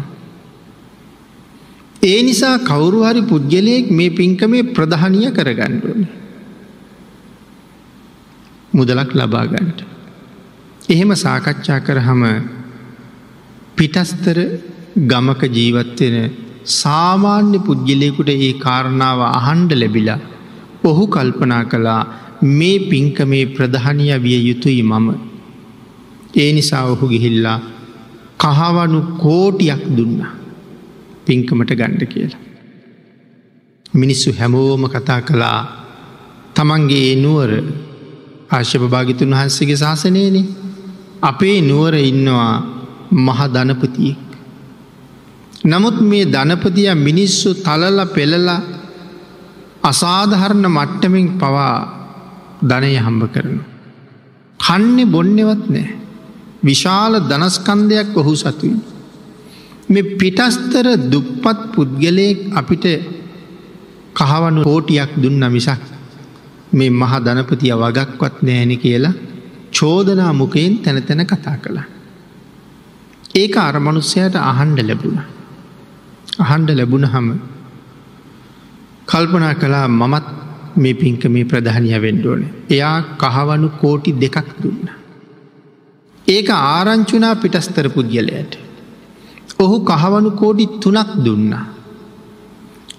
ඒ 2.03 2.23
නිසා 2.23 2.59
කවුරුහරි 2.61 3.23
පුද්ගලයෙක් 3.23 3.91
මේ 3.91 4.11
පින්කමේ 4.11 4.63
ප්‍රධානිය 4.63 5.31
කරගණ්ඩුවන. 5.31 6.07
මුදලක් 8.73 9.11
ලබාගන්නට. 9.15 9.81
එහෙම 10.91 11.11
සාකච්ඡා 11.15 11.81
කරහම 11.81 12.23
පිටස්තර 13.77 14.39
ගමක 15.09 15.43
ජීවත්වෙන 15.49 16.17
සාමාන්‍ය 16.65 17.59
පුද්ගලයකුට 17.59 18.29
ඒ 18.29 18.53
කාරණාව 18.59 19.21
අහන්ඩ 19.31 19.73
ලැබිලා 19.73 20.21
ඔහු 20.85 21.05
කල්පනා 21.07 21.65
කළා 21.65 22.03
මේ 22.43 22.79
පින්කමේ 22.91 23.45
ප්‍රධානිය 23.47 24.15
විය 24.19 24.41
යුතුයි 24.49 24.83
මම. 24.83 25.32
ඒ 26.35 26.51
නිසා 26.53 26.85
ඔහු 26.85 27.07
ගිහිල්ලා 27.09 27.59
කහවනු 28.39 28.99
කෝටියක් 29.19 29.83
දුන්න 29.97 30.21
පින්කමට 31.27 31.71
ගණ්ඩ 31.73 32.03
කියලා. 32.07 32.43
මිනිස්සු 33.95 34.33
හැමෝම 34.33 34.85
කතා 34.89 35.21
කළා 35.21 35.61
තමන්ගේ 36.55 37.13
නුවර 37.17 37.51
ආශ්‍යප 38.51 38.85
භාගිතුන් 38.91 39.31
වහන්සේගේ 39.31 39.77
ශාසනයන 39.77 40.37
අපේ 41.23 41.59
නුවර 41.61 41.95
ඉන්නවා 42.03 42.53
මහ 43.17 43.41
ධනපතියෙක්. 43.49 44.21
නමුත් 45.65 45.97
මේ 46.03 46.25
ධනපතිය 46.27 46.91
මිනිස්සු 46.99 47.49
තලල 47.57 47.99
පෙළලා 48.15 48.61
අසාධහරණ 49.83 50.67
මට්ටමින් 50.69 51.29
පවා 51.39 51.77
ධනය 52.63 52.93
හම්බ 52.99 53.23
කරනු. 53.35 53.63
කන්නේ 54.61 55.07
බොන්නෙවත් 55.07 55.65
නෑ. 55.69 56.02
විශාල 56.63 57.15
දනස්කන්දයක් 57.23 58.17
ඔහු 58.17 58.35
සතුයි. 58.35 58.77
මේ 59.89 60.11
පිටස්තර 60.19 60.87
දුප්පත් 61.13 61.59
පුද්ගලයෙක් 61.75 62.39
අපිට 62.53 62.85
කහවනු 64.15 64.61
කෝටියක් 64.63 65.13
දුන්න 65.23 65.45
මිසක් 65.49 65.83
මේ 66.73 66.91
මහ 66.91 67.13
ධනපතිය 67.25 67.75
වගක්වත් 67.75 68.37
නෑන 68.43 68.73
කියලා 68.79 69.15
චෝදනා 69.73 70.33
මුකයෙන් 70.33 70.73
තැන 70.79 71.03
තැන 71.03 71.27
කතා 71.27 71.57
කළා. 71.57 71.87
ඒක 73.35 73.57
අරමනුස්සයට 73.59 74.35
අහන්ඩ 74.43 74.79
ලැබුණ. 74.81 75.19
අහන්ඩ 76.39 76.71
ලැබුණ 76.71 77.07
හම 77.07 77.29
කල්පනා 79.09 79.55
කලා 79.55 79.87
මමත් 79.91 80.27
මේ 80.77 80.95
පින්ක 80.95 81.25
මේ 81.27 81.45
ප්‍රධානය 81.45 81.91
වෙන්ඩෝන. 82.03 82.43
එයා 82.71 82.99
කහවනු 83.19 83.69
කෝටි 83.81 84.11
දෙකක් 84.15 84.49
දුන්න. 84.63 85.02
ඒක 86.33 86.49
ආරංචුනා 86.51 87.35
පිටස්තර 87.37 87.87
පුද්ගලයට. 87.89 88.53
ඔහු 89.59 89.77
කහවනු 89.83 90.31
කෝඩි 90.33 90.67
තුනක් 90.83 91.11
දුන්න. 91.25 91.53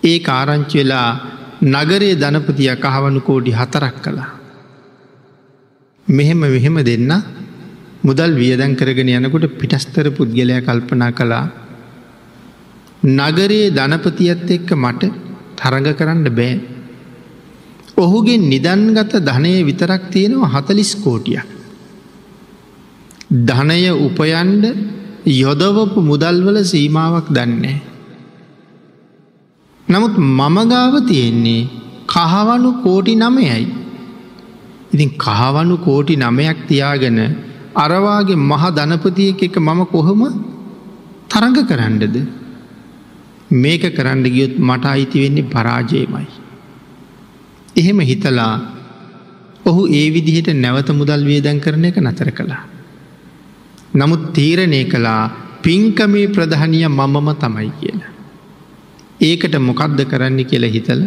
ඒ 0.04 0.18
ආරංචි 0.32 0.78
වෙලා 0.80 1.10
නගරේ 1.66 2.14
ධනපතිය 2.16 2.72
කහවනු 2.78 3.20
කෝඩි 3.22 3.52
හතරක් 3.52 3.98
කළා. 4.04 4.32
මෙහෙම 6.08 6.40
මෙහෙම 6.46 6.78
දෙන්න 6.84 7.12
මුදල් 8.04 8.32
වියදැන් 8.34 8.76
කරගෙන 8.76 9.10
යනකොට 9.10 9.46
පිටස්තර 9.60 10.08
පුද්ගලය 10.12 10.56
කල්පනා 10.62 11.12
කළා 11.12 11.46
නගරයේ 13.04 13.72
ධනපතියත් 13.72 14.50
එක්ක 14.50 14.70
මට 14.74 15.12
තරඟ 15.58 15.90
කරන්න 15.94 16.28
බෑ. 16.32 16.54
ඔහුගේ 17.98 18.38
නිදන්ගත 18.44 19.14
ධනය 19.22 19.52
විතරක් 19.64 20.04
තියෙනවා 20.12 20.54
හතලිස් 20.54 20.92
කෝටියක්. 20.98 21.53
ධනය 23.34 23.90
උපයන්ඩ 23.98 24.64
යොදවපු 25.26 26.00
මුදල්වල 26.02 26.58
සීමාවක් 26.64 27.28
දන්නේ. 27.32 27.78
නමුත් 29.88 30.16
මමගාව 30.18 30.94
තියෙන්නේ 31.08 31.70
කහවනු 32.08 32.70
කෝටි 32.84 33.14
නමයයි. 33.16 33.66
ඉතින් 34.94 35.12
කහවනු 35.18 35.76
කෝටි 35.78 36.16
නමයක් 36.16 36.60
තියාගෙන 36.68 37.20
අරවාගේ 37.76 38.38
මහ 38.42 38.64
ධනපතියක 38.70 39.42
එක 39.44 39.58
මම 39.58 39.82
කොහොම 39.86 40.22
තරඟ 41.30 41.60
කරන්නද. 41.70 42.16
මේක 43.54 43.84
කරන්න 43.98 44.24
ගියොත් 44.26 44.54
මට 44.60 44.86
අයිති 44.86 45.24
වෙන්නේ 45.24 45.50
පරාජයමයි. 45.54 46.28
එහෙම 47.76 48.00
හිතලා 48.02 48.54
ඔහු 49.66 49.82
ඒ 49.92 50.08
විදිහට 50.14 50.54
නැවත 50.56 50.90
මුදල් 50.92 51.26
වේදන් 51.26 51.58
කරන 51.60 51.86
එක 51.86 51.98
නතර 51.98 52.32
කළා. 52.32 52.73
නමුත් 53.94 54.24
තීරණය 54.34 54.82
කළා 54.86 55.22
පින්කමේ 55.64 56.28
ප්‍රධානිය 56.28 56.88
මමම 56.90 57.30
තමයි 57.36 57.70
කියලා. 57.80 58.12
ඒකට 59.22 59.56
මොකක්ද 59.60 60.00
කරන්න 60.06 60.40
කියල 60.46 60.66
හිතල 60.68 61.02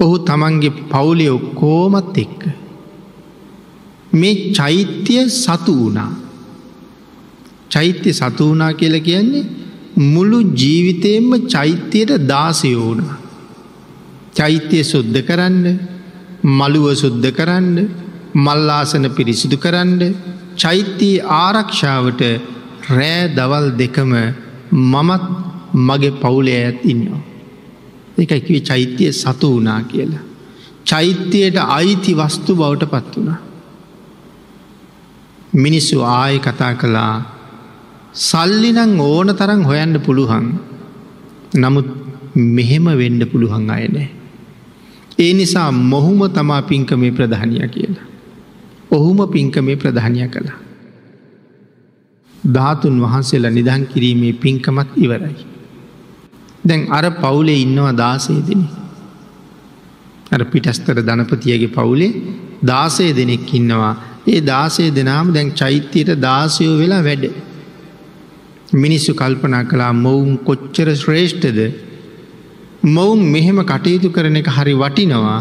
ඔහු 0.00 0.16
තමන්ගේ 0.28 0.76
පවුලය 0.90 1.26
ඔක්කෝමත් 1.28 2.16
එක්ක. 2.16 2.40
මේ 4.12 4.52
චෛත්‍යය 4.52 5.24
සතු 5.36 5.72
වුණා. 5.74 6.10
චෛත්‍ය 7.70 8.10
සතු 8.12 8.44
වනා 8.50 8.72
කියල 8.72 8.96
කියන්නේ 9.00 9.48
මුළු 10.06 10.38
ජීවිතයෙන්ම 10.54 11.30
චෛත්‍යයට 11.46 12.12
දාසයෝන. 12.28 13.00
චෛත්‍යය 14.34 14.84
සුද්ධ 14.84 15.20
කරන්න 15.20 15.64
මළුව 16.50 16.86
සුද්ධ 16.94 17.28
කරන්න 17.30 17.76
මල්ලාසන 18.36 19.06
පිරිසිදු 19.10 19.56
කරන්න 19.56 20.31
චෛත්‍යයේ 20.62 21.28
ආරක්ෂාවට 21.36 22.22
රෑ 22.90 23.22
දවල් 23.36 23.68
දෙකම 23.78 24.12
මමත් 24.92 25.24
මගේ 25.86 26.12
පවුලේ 26.22 26.58
ඇත් 26.64 26.80
ඉන්නවා. 26.84 27.22
එකකිව 28.18 28.56
චෛත්‍යය 28.62 29.12
සතු 29.12 29.48
වනා 29.56 29.80
කියලා. 29.82 30.24
චෛත්‍යයට 30.84 31.56
අයිති 31.68 32.12
වස්තු 32.14 32.56
බවට 32.56 32.90
පත් 32.90 33.16
වුණ. 33.16 33.38
මිනිස්සු 35.54 35.96
ආය 36.12 36.38
කතා 36.38 36.74
කළා 36.74 37.14
සල්ලිනං 38.20 39.00
ඕන 39.00 39.28
තරන් 39.36 39.62
හොයන්න 39.64 40.00
පුළුවන් 40.00 40.46
නමුත් 41.54 41.88
මෙහෙම 42.34 42.86
වෙන්ඩ 43.00 43.22
පුළුවන් 43.32 43.70
අයනෑ. 43.70 44.08
ඒ 45.18 45.32
නිසා 45.32 45.70
මොහුම 45.84 46.20
තමා 46.30 46.62
පින්කමේ 46.62 47.12
ප්‍රධානය 47.12 47.68
කියලා. 47.68 48.11
ඔහුම 48.92 49.18
පින්කමේ 49.28 49.76
ප්‍රධානය 49.76 50.28
කළා. 50.28 50.58
ධාතුන් 52.52 52.96
වහන්සේලා 53.00 53.50
නිදන් 53.50 53.82
කිරීමේ 53.86 54.32
පින්කමත් 54.34 54.90
ඉවරයි. 54.96 55.36
දැන් 56.66 56.80
අර 56.90 57.04
පවුලේ 57.14 57.58
ඉන්නවා 57.62 57.92
දාසේ 57.94 58.40
දෙන. 58.40 58.62
අර 60.30 60.40
පිටස්තර 60.44 60.96
ධනපතියගේ 61.00 61.68
පවුලේ 61.68 62.12
දාසය 62.64 63.06
දෙනෙක් 63.12 63.54
ඉන්නවා 63.54 63.94
ඒ 64.26 64.40
දාසේ 64.42 64.90
දෙනාම 64.90 65.32
දැන් 65.34 65.48
චෛත්‍යයට 65.52 66.10
දාසයෝ 66.20 66.76
වෙලා 66.78 67.02
වැඩ. 67.02 67.24
මිනිස්සු 68.74 69.12
කල්පනා 69.14 69.64
කලා 69.64 69.92
මොවුන් 69.94 70.38
කොච්චර 70.40 70.88
ශ්‍රේෂ්ඨද 70.94 71.58
මොවුන් 72.86 73.20
මෙහෙම 73.26 73.58
කටයුතු 73.62 74.08
කරන 74.10 74.36
එක 74.36 74.48
හරි 74.48 74.74
වටිනවා 74.74 75.40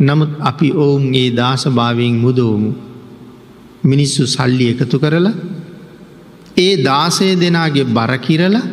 නමුත් 0.00 0.30
අපි 0.40 0.68
ඔවුන්ගේ 0.74 1.30
දාසභාවයෙන් 1.32 2.16
මුදවමු. 2.16 2.70
මිනිස්සු 3.82 4.26
සල්ලි 4.26 4.66
එකතු 4.72 4.98
කරලා 4.98 5.34
ඒ 6.56 6.72
දාසය 6.84 7.26
දෙනාගේ 7.36 7.86
බරකිරලා 7.88 8.66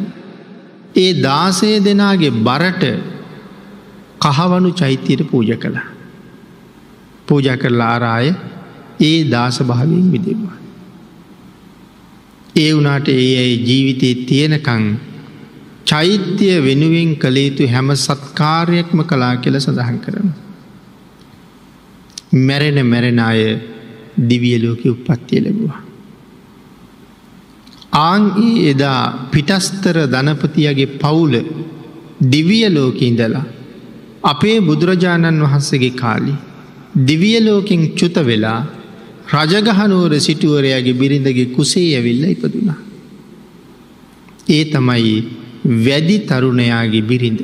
ඒ 0.95 1.11
දාසය 1.21 1.69
දෙනාගේ 1.79 2.37
බරට 2.39 2.83
කහවනු 4.23 4.69
චෛත්‍යයට 4.73 5.23
පූජ 5.23 5.51
කළා. 5.55 5.87
පූජ 7.27 7.47
කරලා 7.55 7.89
ආරාය 7.89 8.27
ඒ 9.01 9.19
දාසභාවයෙන් 9.25 10.07
විදිවා. 10.11 10.57
ඒ 12.55 12.71
වනාට 12.73 13.07
ඒ 13.09 13.27
ඇයි 13.35 13.57
ජීවිතයේ 13.67 14.15
තියෙනකං 14.25 14.83
චෛත්‍යය 15.85 16.55
වෙනුවෙන් 16.59 17.11
කළ 17.15 17.37
යුතු 17.39 17.63
හැම 17.67 17.89
සත්කාරයක්ම 17.97 18.99
කලා 19.03 19.35
කියල 19.37 19.57
සඳහන් 19.59 19.99
කරන. 19.99 20.29
මැරෙන 22.31 22.85
මැරෙන 22.85 23.19
අය 23.21 23.41
දිවියලෝක 24.19 24.81
උපත්තිය 24.85 25.41
ලැබවා. 25.41 25.81
ආං 27.91 28.23
එදා 28.63 29.01
පිටස්තර 29.31 29.97
ධනපතියගේ 30.07 30.93
පවුල 30.95 31.33
දිවියලෝක 32.31 32.99
ඉඳලා 33.01 33.45
අපේ 34.23 34.57
බුදුරජාණන් 34.61 35.43
වහන්සේගේ 35.43 35.93
කාලි 35.93 36.33
දිවියලෝකෙන් 37.07 37.81
චුත 37.95 38.17
වෙලා 38.21 38.59
රජගහනුවර 39.27 40.13
සිටුවරයාගේ 40.19 40.93
බිරිඳගේ 40.93 41.47
කුසේ 41.47 41.87
ඇවිල්ල 41.95 42.23
ඉපදුනා. 42.25 42.79
ඒ 44.47 44.63
තමයි 44.65 45.15
වැඩි 45.85 46.17
තරුණයාගේ 46.21 47.01
බිරිඳ. 47.01 47.41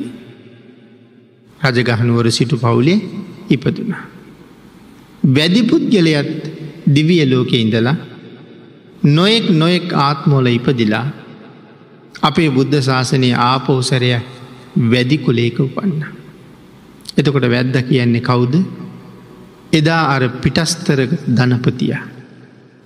රජගහනුවර 1.60 2.30
සිටු 2.30 2.56
පවුලේ 2.56 2.98
ඉපදුනා. 3.50 4.04
වැදිපුද්ගලයත් 5.24 6.30
දිවිය 6.86 7.24
ලෝකෙ 7.26 7.56
ඉඳලා 7.56 7.96
නොයෙක් 9.04 9.50
නොයෙක් 9.52 9.92
ආත්මෝල 9.94 10.46
ඉපදිලා 10.48 11.06
අපේ 12.22 12.50
බුද්ධ 12.50 12.78
ශාසනය 12.80 13.30
ආපෝසරයක් 13.32 14.24
වැදි 14.84 15.18
කුලේක 15.18 15.58
උපන්න. 15.58 16.02
එතකොට 17.16 17.46
වැද්ද 17.46 17.76
කියන්නේ 17.82 18.20
කවුද 18.20 18.54
එදා 19.72 20.02
අර 20.08 20.22
පිටස්තර 20.40 21.00
ධනපතිය 21.28 21.94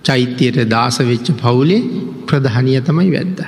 චෛත්‍යයට 0.05 0.57
දාසවෙච්ච 0.67 1.27
පවුලේ 1.35 1.81
ප්‍රධානිය 2.25 2.81
තමයි 2.81 3.11
වැද්ද. 3.11 3.39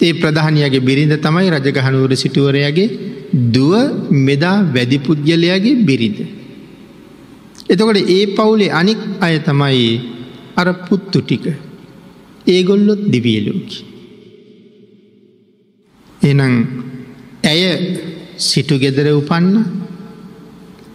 ඒ 0.00 0.12
ප්‍රධානියගේ 0.14 0.80
බිරිඳ 0.80 1.14
තමයි 1.18 1.50
රජගහනුවර 1.50 2.14
සිටුවරයගේ 2.16 2.88
දුව 3.52 3.74
මෙදා 4.20 4.56
වැදිපුද්ගලයාගේ 4.68 5.82
බිරිඳ. 5.82 6.41
එතකොට 7.72 7.98
ඒ 8.08 8.24
පවුලේ 8.36 8.74
අනික් 8.80 9.00
අය 9.20 9.36
තමයි 9.38 9.86
අර 10.56 10.68
පුත්තු 10.86 11.18
ටික 11.22 11.44
ඒගොල්ලොත් 12.46 13.02
දිවියලෝකි. 13.12 13.78
එනම් 16.20 16.54
ඇය 17.42 17.62
සිටු 18.38 18.74
ගෙදර 18.82 19.06
උපන්න 19.12 19.46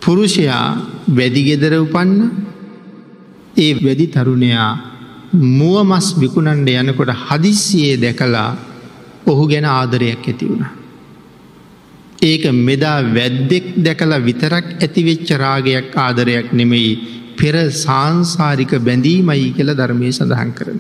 පුරුෂයා 0.01 0.65
වැදිගෙදර 1.09 1.73
උපන්න 1.78 2.11
ඒ 3.57 3.71
වැදි 3.78 4.07
තරුණයා 4.07 4.71
මුව 5.57 5.78
මස් 5.84 6.07
විකුණන්ඩ 6.21 6.69
යනකොට 6.71 7.11
හදිස්සියේ 7.23 7.97
දැකලා 7.97 8.49
ඔහු 9.25 9.43
ගැන 9.51 9.67
ආදරයක් 9.67 10.28
ඇති 10.28 10.45
වුණ. 10.49 10.76
ඒක 12.22 12.43
මෙදා 12.51 13.01
වැද්දෙක් 13.13 13.65
දැකලා 13.78 14.20
විතරක් 14.20 14.65
ඇතිවෙච්ච 14.78 15.30
රාගයක් 15.38 15.95
ආදරයක් 15.95 16.47
නෙමෙයි 16.51 16.91
පෙර 17.38 17.55
සංසාරික 17.76 18.72
බැඳීමයි 18.80 19.53
කියල 19.53 19.70
ධර්මය 19.74 20.09
සඳහන් 20.11 20.51
කරන. 20.53 20.80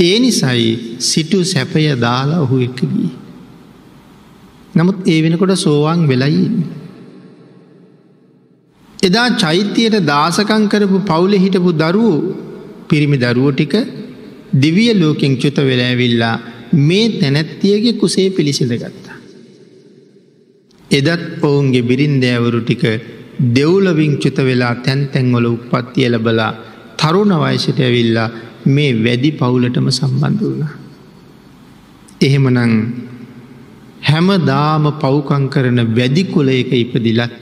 ඒ 0.00 0.16
නිසයි 0.18 0.70
සිටු 1.00 1.44
සැපය 1.44 1.84
දාලා 1.98 2.40
ඔහු 2.40 2.56
එක්කගී. 2.60 3.10
නමුත් 4.74 4.96
ඒ 5.06 5.20
වෙනකොට 5.22 5.54
සෝවාන් 5.56 6.08
වෙලයි. 6.08 6.48
එදා 9.02 9.28
චෛත්‍යයට 9.36 9.98
දාසකං 10.04 10.64
කරපු 10.68 10.98
පවුල 11.02 11.32
හිටපු 11.36 11.70
දරුවෝ 11.74 12.18
පිරිමි 12.88 13.18
දරුවෝ 13.18 13.52
ටික 13.52 13.74
දිවිය 14.54 14.92
ලෝකෙන් 14.94 15.36
චුත 15.36 15.58
වෙලෑවිල්ලා 15.62 16.36
මේ 16.80 17.06
තැනැත්තියගේ 17.20 17.98
කුසේ 18.00 18.28
පිළිසිඳ 18.30 18.74
ගත්තා. 18.74 19.03
එදත් 20.90 21.42
ඔවුන්ගේ 21.42 21.82
බිරින්දෑවරු 21.82 22.60
ටික 22.62 22.84
දෙව්ලවිං 23.52 24.18
චුත 24.18 24.38
වෙලා 24.38 24.74
තැන් 24.76 25.08
තැන්වල 25.08 25.46
උපත්තිය 25.48 26.08
ලබලා 26.08 26.52
තරුණ 26.96 27.32
වයසට 27.36 27.78
ඇවිල්ලා 27.80 28.28
මේ 28.66 28.92
වැඩි 28.96 29.30
පවුලටම 29.32 29.88
සම්බන්ධ 29.90 30.42
වුණ. 30.42 30.62
එහෙමනං 32.20 32.74
හැමදාම 34.02 34.84
පව්කං 34.94 35.44
කරන 35.48 35.80
වැදිකුලයක 35.90 36.70
ඉපදිලත් 36.74 37.34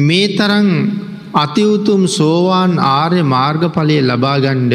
මේ 0.00 0.28
තරන් 0.30 0.68
අතිවුතුම් 1.34 2.02
සෝවාන් 2.08 2.74
ආර්ය 2.90 3.22
මාර්ගඵලය 3.26 3.96
ලබාගණ්ඩ 4.02 4.74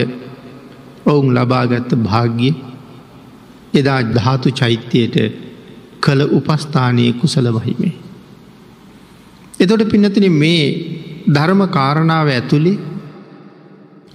ඔවුන් 1.05 1.29
ලබාගත්ත 1.33 1.91
භාග්‍ය 1.99 2.49
එදා 3.73 4.01
ධාතු 4.09 4.49
චෛත්‍යයට 4.51 5.15
කළ 6.09 6.21
උපස්ථානය 6.31 7.07
කුසල 7.13 7.47
වහිමේ. 7.55 7.95
එතොට 9.59 9.83
පින්නතින 9.87 10.27
මේ 10.33 10.67
ධර්ම 11.29 11.61
කාරණාව 11.69 12.27
ඇතුළි 12.29 12.73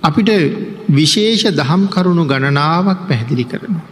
අපිට 0.03 0.31
විශේෂ 0.91 1.45
දහම් 1.53 1.83
කරුණු 1.89 2.25
ගණනාවක් 2.25 3.01
පැහැදිලි 3.09 3.45
කරනවා. 3.45 3.87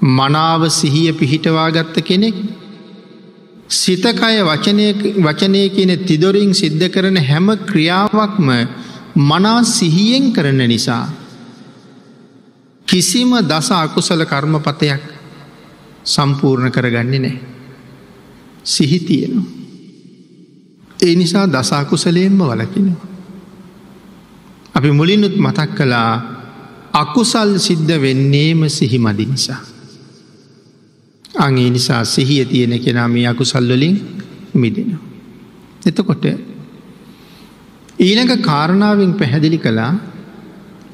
මනාව 0.00 0.62
සිහිය 0.70 1.12
පිහිටවා 1.12 1.68
ගත්ත 1.70 1.96
කෙනෙක් 2.02 2.36
සිතකය 3.70 4.36
වචනය 5.20 5.62
කියන 5.68 5.92
තිදොරින් 6.00 6.52
සිද්ධ 6.54 6.86
කරන 6.88 7.16
හැම 7.20 7.48
ක්‍රියාවක්ම 7.66 8.48
මනා 9.18 9.60
සිහියෙන් 9.66 10.32
කරන 10.32 10.60
නිසා. 10.64 11.06
කිසිම 12.88 13.30
දස 13.42 13.68
අකුසල 13.74 14.22
කර්මපතයක් 14.24 15.17
සම්පූර්ණ 16.08 16.72
කරගන්නේ 16.72 17.20
නෑ. 17.20 17.36
සිහිතියනවා. 18.64 19.46
ඒ 21.00 21.14
නිසා 21.14 21.46
දසාකුසලයෙන්ම 21.48 22.40
වලකිනවා. 22.40 23.06
අපි 24.74 24.90
මුලිනුත් 24.90 25.36
මතක් 25.36 25.70
කළා 25.74 26.12
අකුසල් 26.94 27.50
සිද්ධ 27.58 27.94
වෙන්නේම 27.96 28.68
සිහි 28.68 28.98
මදි 28.98 29.26
නිසා. 29.26 29.60
අගේ 31.36 31.70
නිසා 31.70 32.04
සිහිය 32.06 32.44
තියෙන 32.44 32.80
කෙනා 32.80 33.08
මේ 33.08 33.26
අකුසල්වලින් 33.26 33.96
මිදෙනවා. 34.54 35.02
එතකොට 35.86 36.24
ඊළඟ 37.98 38.32
කාරණාවෙන් 38.40 39.12
පැහැදිලි 39.14 39.58
කළා 39.58 39.92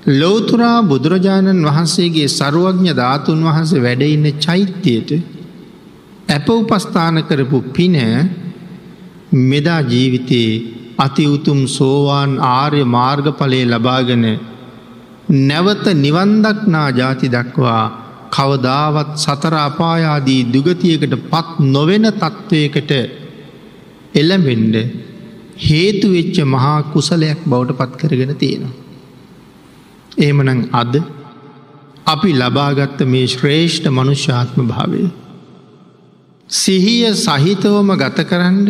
ලෝතුරා 0.06 0.82
බුදුරජාණන් 0.82 1.64
වහන්සේගේ 1.64 2.28
සරුවඥ 2.28 2.92
ධාතුන් 2.92 3.40
වහන්සේ 3.42 3.80
වැඩඉන්න 3.80 4.26
චෛත්‍යයට 4.38 5.10
ඇප 6.28 6.48
උපස්ථාන 6.50 7.16
කරපු 7.22 7.58
පින 7.72 7.96
මෙදා 9.42 9.80
ජීවිතයේ 9.82 10.62
අති 10.98 11.24
උතුම් 11.26 11.60
සෝවාන් 11.68 12.32
ආර්ය 12.50 12.82
මාර්ගඵලය 12.86 13.62
ලබාගෙන 13.64 14.24
නැවත 15.42 15.86
නිවන්දක්නා 15.96 16.88
ජාති 16.92 17.28
දක්වා 17.28 17.82
කවදාවත් 18.30 19.10
සතරාපායාදී 19.16 20.42
දුගතියකට 20.52 21.14
පත් 21.24 21.48
නොවෙන 21.70 22.06
තත්ත්වයකට 22.12 22.92
එල්ලබෙන්ඩ 24.14 24.76
හේතුවෙච්ච 25.58 26.36
මහා 26.46 26.78
කුසලයක් 26.92 27.40
බවට 27.44 27.78
පත් 27.80 27.92
කරගෙන 28.00 28.34
තියෙනවා. 28.36 28.83
ඒමනං 30.18 30.68
අද 30.72 30.94
අපි 32.06 32.30
ලබාගත්ත 32.34 33.00
මේ 33.06 33.26
ශ්‍රේෂ්ඨ 33.26 33.88
මනුෂ්‍යාත්ම 33.88 34.66
භාවය. 34.66 35.02
සිහිය 36.50 37.12
සහිතවම 37.16 37.90
ගත 37.96 38.18
කරන්න 38.24 38.68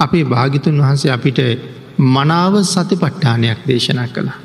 අපේ 0.00 0.24
භාගිතුන් 0.26 0.76
වහන්සේ 0.78 1.10
අපිට 1.10 1.40
මනාව 1.98 2.54
සති 2.64 2.96
පට්ඨානයක් 2.96 3.60
දේශනා 3.66 4.08
කළා. 4.08 4.38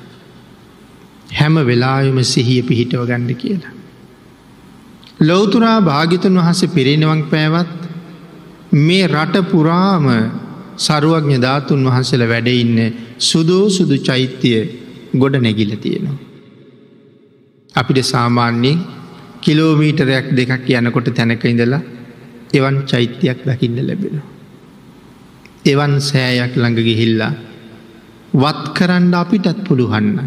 හැම 1.31 1.55
වෙලායම 1.61 2.17
සිහිය 2.23 2.61
පිහිටව 2.61 3.05
ගණ්ඩ 3.05 3.31
කියලා. 3.35 3.73
ලොවතුරා 5.19 5.79
භාගිතුන් 5.81 6.37
වහස 6.37 6.61
පිරිනිවන් 6.67 7.23
පෑවත් 7.23 7.79
මේ 8.73 9.07
රට 9.07 9.35
පුරාම 9.45 10.05
සරුවඥ 10.77 11.37
ධාතුන් 11.37 11.81
වහන්සල 11.85 12.23
වැඩඉන්න 12.25 12.77
සුදෝ 13.19 13.65
සුදු 13.69 13.97
චෛත්‍යය 13.99 14.61
ගොඩ 15.13 15.35
නැගිල 15.37 15.73
තියෙනවා. 15.77 16.17
අපිට 17.75 17.99
සාමාන්‍යයෙන් 18.03 18.79
කිලෝමීටරයක් 19.41 20.27
දෙකක් 20.31 20.67
යනකොට 20.71 21.07
තැනක 21.11 21.43
ඉඳලා 21.45 21.81
එවන් 22.53 22.77
චෛත්‍යයක් 22.85 23.39
දකින්න 23.45 23.77
ලැබෙනවා. 23.79 24.27
එවන් 25.65 25.93
සෑයක් 26.01 26.53
ළඟ 26.55 26.79
ගිහිල්ලා 26.79 27.33
වත් 28.33 28.63
කරන්න 28.73 29.13
අපිටත් 29.13 29.59
පුළුහන්න. 29.67 30.17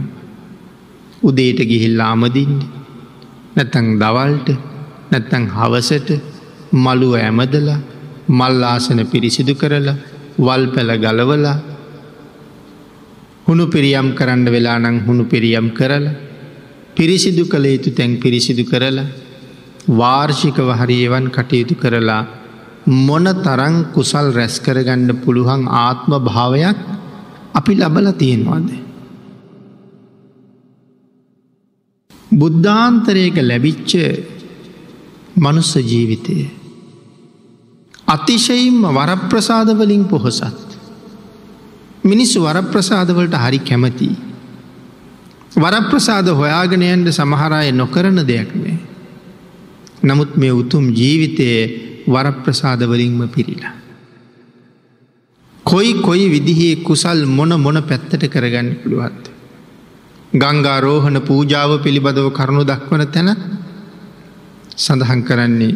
උදේට 1.23 1.61
ගිහිල්ලා 1.63 2.13
අමදින්ට 2.13 2.63
නැතැන් 3.57 3.87
දවල්ට 3.99 4.49
නැත්තැන් 5.11 5.45
හවසට 5.49 6.09
මළුව 6.75 7.15
ඇමදලා 7.17 7.81
මල්ලාසන 8.31 9.01
පිරිසිදු 9.07 9.55
කරලා 9.55 9.97
වල් 10.39 10.65
පැළ 10.75 10.93
ගලවලා 10.99 11.57
හුණු 13.47 13.67
පිරියම් 13.67 14.07
කරන්න 14.15 14.47
වෙලා 14.47 14.79
නං 14.81 14.97
හුණු 15.07 15.25
පිරියම් 15.27 15.67
කරලා 15.71 16.15
පිරිසිදු 16.97 17.45
කළ 17.47 17.67
යුතු 17.67 17.91
තැන් 17.91 18.13
පිරිසිදු 18.19 18.65
කරලා 18.65 19.05
වාර්ෂිකව 19.91 20.69
හරියවන් 20.73 21.27
කටයුතු 21.29 21.75
කරලා 21.77 22.23
මොන 22.87 23.27
තරං 23.39 23.77
කුසල් 23.93 24.33
රැස් 24.33 24.57
කරගණ්ඩ 24.61 25.21
පුළුවන් 25.23 25.63
ආත්ම 25.79 26.13
භාවයක් 26.21 26.79
අපි 27.55 27.73
ලබල 27.75 28.09
තියෙනවාද. 28.15 28.69
බුද්ධාන්තරයක 32.33 33.37
ලැබිච්ච 33.43 33.93
මනුස්ස 35.37 35.73
ජීවිතය. 35.83 36.37
අතිශයින්ම 38.09 38.83
වරප්‍රසාදවලින් 38.91 40.05
පොහොසත්. 40.07 40.74
මිනිස්සු 42.05 42.41
වරප්‍රසාදවලට 42.41 43.35
හරි 43.37 43.59
කැමති. 43.61 44.09
වරප්‍රසාද 45.57 46.29
හොයාගෙනයන්ට 46.31 47.09
සමහරය 47.11 47.73
නොකරන 47.73 48.19
දෙයක් 48.23 48.51
මේ. 48.55 48.79
නමුත් 50.03 50.37
මේ 50.37 50.53
උතුම් 50.53 50.85
ජීවිතයේ 50.91 51.63
වරප්‍රසාදවලින්ම 52.07 53.29
පිරිලා. 53.29 53.73
කොයි 55.67 55.95
කොයි 55.97 56.27
විදිහේ 56.31 56.77
කුසල් 56.79 57.25
මොන 57.29 57.53
මොන 57.59 57.83
පැත්තට 57.83 58.29
කරගන්න 58.29 58.77
පුළුවන්ද. 58.77 59.25
ගංගා 60.35 60.79
රෝහණ 60.81 61.21
පූජාව 61.23 61.71
පිළිබඳව 61.79 62.29
කරුණු 62.33 62.65
දක්වන 62.65 63.07
තැන 63.09 63.31
සඳහන් 64.77 65.21
කරන්නේ. 65.23 65.75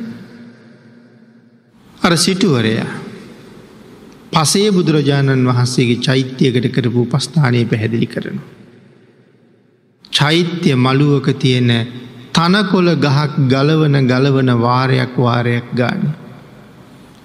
අර 2.01 2.13
සිටුවරයා 2.17 3.08
පසේ 4.33 4.71
බුදුරජාණන් 4.71 5.49
වහන්සේගේ 5.49 6.01
චෛත්‍යයකට 6.01 6.69
කරපු 6.71 7.07
පස්ථානය 7.07 7.65
පැහැදිලි 7.65 8.07
කරන. 8.07 8.39
චෛත්‍ය 10.13 10.71
මළුවක 10.77 11.29
තියෙන 11.35 11.71
තනකොළ 12.35 12.91
ගහක් 12.97 13.33
ගලවන 13.47 13.97
ගලවන 14.05 14.51
වාරයක් 14.59 15.15
වාරයක් 15.19 15.69
ගාන. 15.75 16.03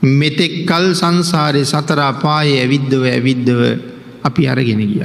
මෙතෙක් 0.02 0.54
කල් 0.66 0.86
සංසාරය 0.94 1.62
සතර 1.64 2.00
අපායේ 2.04 2.60
ඇවිද්ධව 2.60 3.04
ඇවිද්ධව 3.08 3.62
අපි 4.24 4.48
අරගෙන 4.48 4.82
ගිය. 4.84 5.04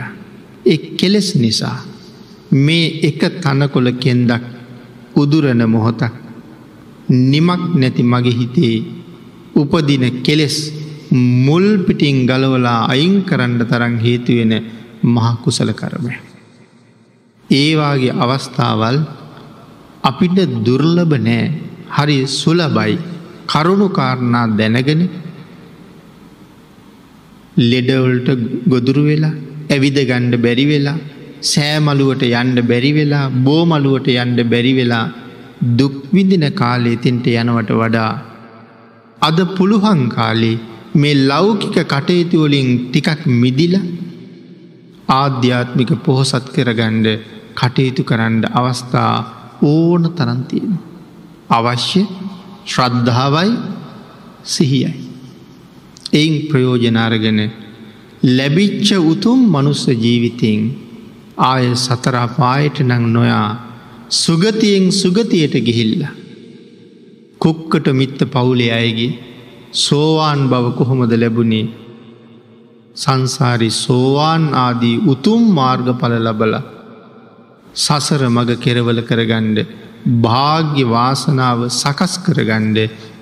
එක් 0.67 0.83
කෙලෙස් 0.97 1.29
නිසා 1.37 1.79
මේ 2.53 2.87
එක 3.03 3.21
තනකොළ 3.41 3.89
කෙන්දක් 3.95 4.43
උදුරන 5.17 5.63
මොහොතක් 5.67 6.15
නිමක් 7.09 7.63
නැති 7.75 8.03
මගේ 8.05 8.39
හිතේ 8.41 8.77
උපදින 9.55 10.05
කෙලෙස් 10.23 10.57
මුල් 11.11 11.67
පිටිං 11.81 12.27
ගලවලා 12.27 12.89
අයින් 12.89 13.15
කරන්න 13.25 13.61
තරන් 13.63 13.95
හේතුවෙන 13.99 14.53
මහකුසල 15.07 15.71
කරමය. 15.73 16.15
ඒවාගේ 17.51 18.17
අවස්ථාවල් 18.17 18.99
අපිට 20.05 20.39
දුර්ලභ 20.65 21.15
නෑ 21.19 21.45
හරි 21.97 22.19
සුලබයි 22.33 22.95
කරුණු 23.47 23.89
කාරණා 23.91 24.47
දැනගෙන 24.59 25.03
ලෙඩවල්ට 27.63 28.29
ගොදුරු 28.67 29.05
වෙලා 29.05 29.35
ඇවිද 29.69 29.99
ගණ්ඩ 30.03 30.43
බැරි 30.45 30.67
වෙලා 30.67 30.99
සෑමලුවට 31.45 32.23
යන්ඩ 32.31 32.59
බැරි 32.63 32.93
වෙලා 32.93 33.25
බෝමලුවට 33.47 34.09
යන්ඩ 34.15 34.41
බැරි 34.53 34.73
වෙලා 34.79 35.07
දුක්විදින 35.79 36.47
කාලේ 36.53 36.97
තින්ට 36.97 37.27
යනවට 37.35 37.71
වඩා 37.81 38.13
අද 39.21 39.39
පුළුහන් 39.57 40.03
කාලේ 40.09 40.57
මේ 41.01 41.15
ලෞකික 41.27 41.77
කටයුතුවලින් 41.85 42.69
ටිකක් 42.85 43.21
මිදිල 43.41 43.75
ආධ්‍යාත්මික 45.11 45.91
පොහොසත් 46.05 46.47
කරගණ්ඩ 46.55 47.07
කටයුතු 47.55 48.03
කරන්න 48.05 48.43
අවස්ථා 48.53 49.15
ඕන 49.63 50.03
තරන්තියෙන. 50.11 50.73
අවශ්‍ය 51.51 52.03
ශ්‍රද්ධාවයි 52.67 53.53
සිහියයි. 54.45 54.93
එයින් 56.13 56.35
ප්‍රයෝජනාරගෙන 56.49 57.41
ලැබිච්ච 58.29 58.89
උතුම් 59.05 59.41
මනුස්ස 59.47 59.85
ජීවිතයෙන් 59.97 60.63
ආය 61.45 61.67
සතරාපායට 61.77 62.79
නං 62.81 63.05
නොයා 63.13 63.49
සුගතියෙන් 64.11 64.87
සුගතියට 64.93 65.55
ගිහිල්ල. 65.67 66.03
කුක්කට 67.41 67.87
මිත්ත 67.93 68.21
පවුලේ 68.27 68.73
අයගේ 68.73 69.28
සෝවාන් 69.73 70.49
බව 70.49 70.75
කොහොමද 70.77 71.13
ලැබුණේ 71.15 71.67
සංසාරි 72.97 73.71
සෝවාන් 73.77 74.45
ආදී 74.57 74.97
උතුම් 75.07 75.43
මාර්ගඵල 75.53 76.15
ලබල 76.21 76.55
සසර 77.77 78.23
මග 78.29 78.57
කෙරවල 78.57 79.01
කරගණ්ඩ 79.03 79.59
භාග්‍ය 80.23 80.81
වාසනාව 80.87 81.61
සකස් 81.73 82.15
කරගණ්ඩ 82.19 82.79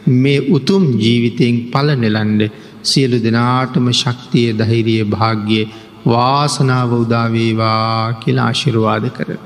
මේ 0.07 0.47
උතුම් 0.51 0.85
ජීවිතයෙන් 0.99 1.57
පල 1.73 1.89
නෙලන්ඩ 1.97 2.43
සියලු 2.83 3.19
දෙනාටම 3.19 3.87
ශක්තිය 3.93 4.49
දහිරිය 4.53 5.03
භාග්‍ය 5.07 5.61
වාසනාව 6.07 6.91
උදාවේවා 6.95 8.21
කියලා 8.21 8.47
ආශිරවාද 8.47 9.07
කරන. 9.11 9.41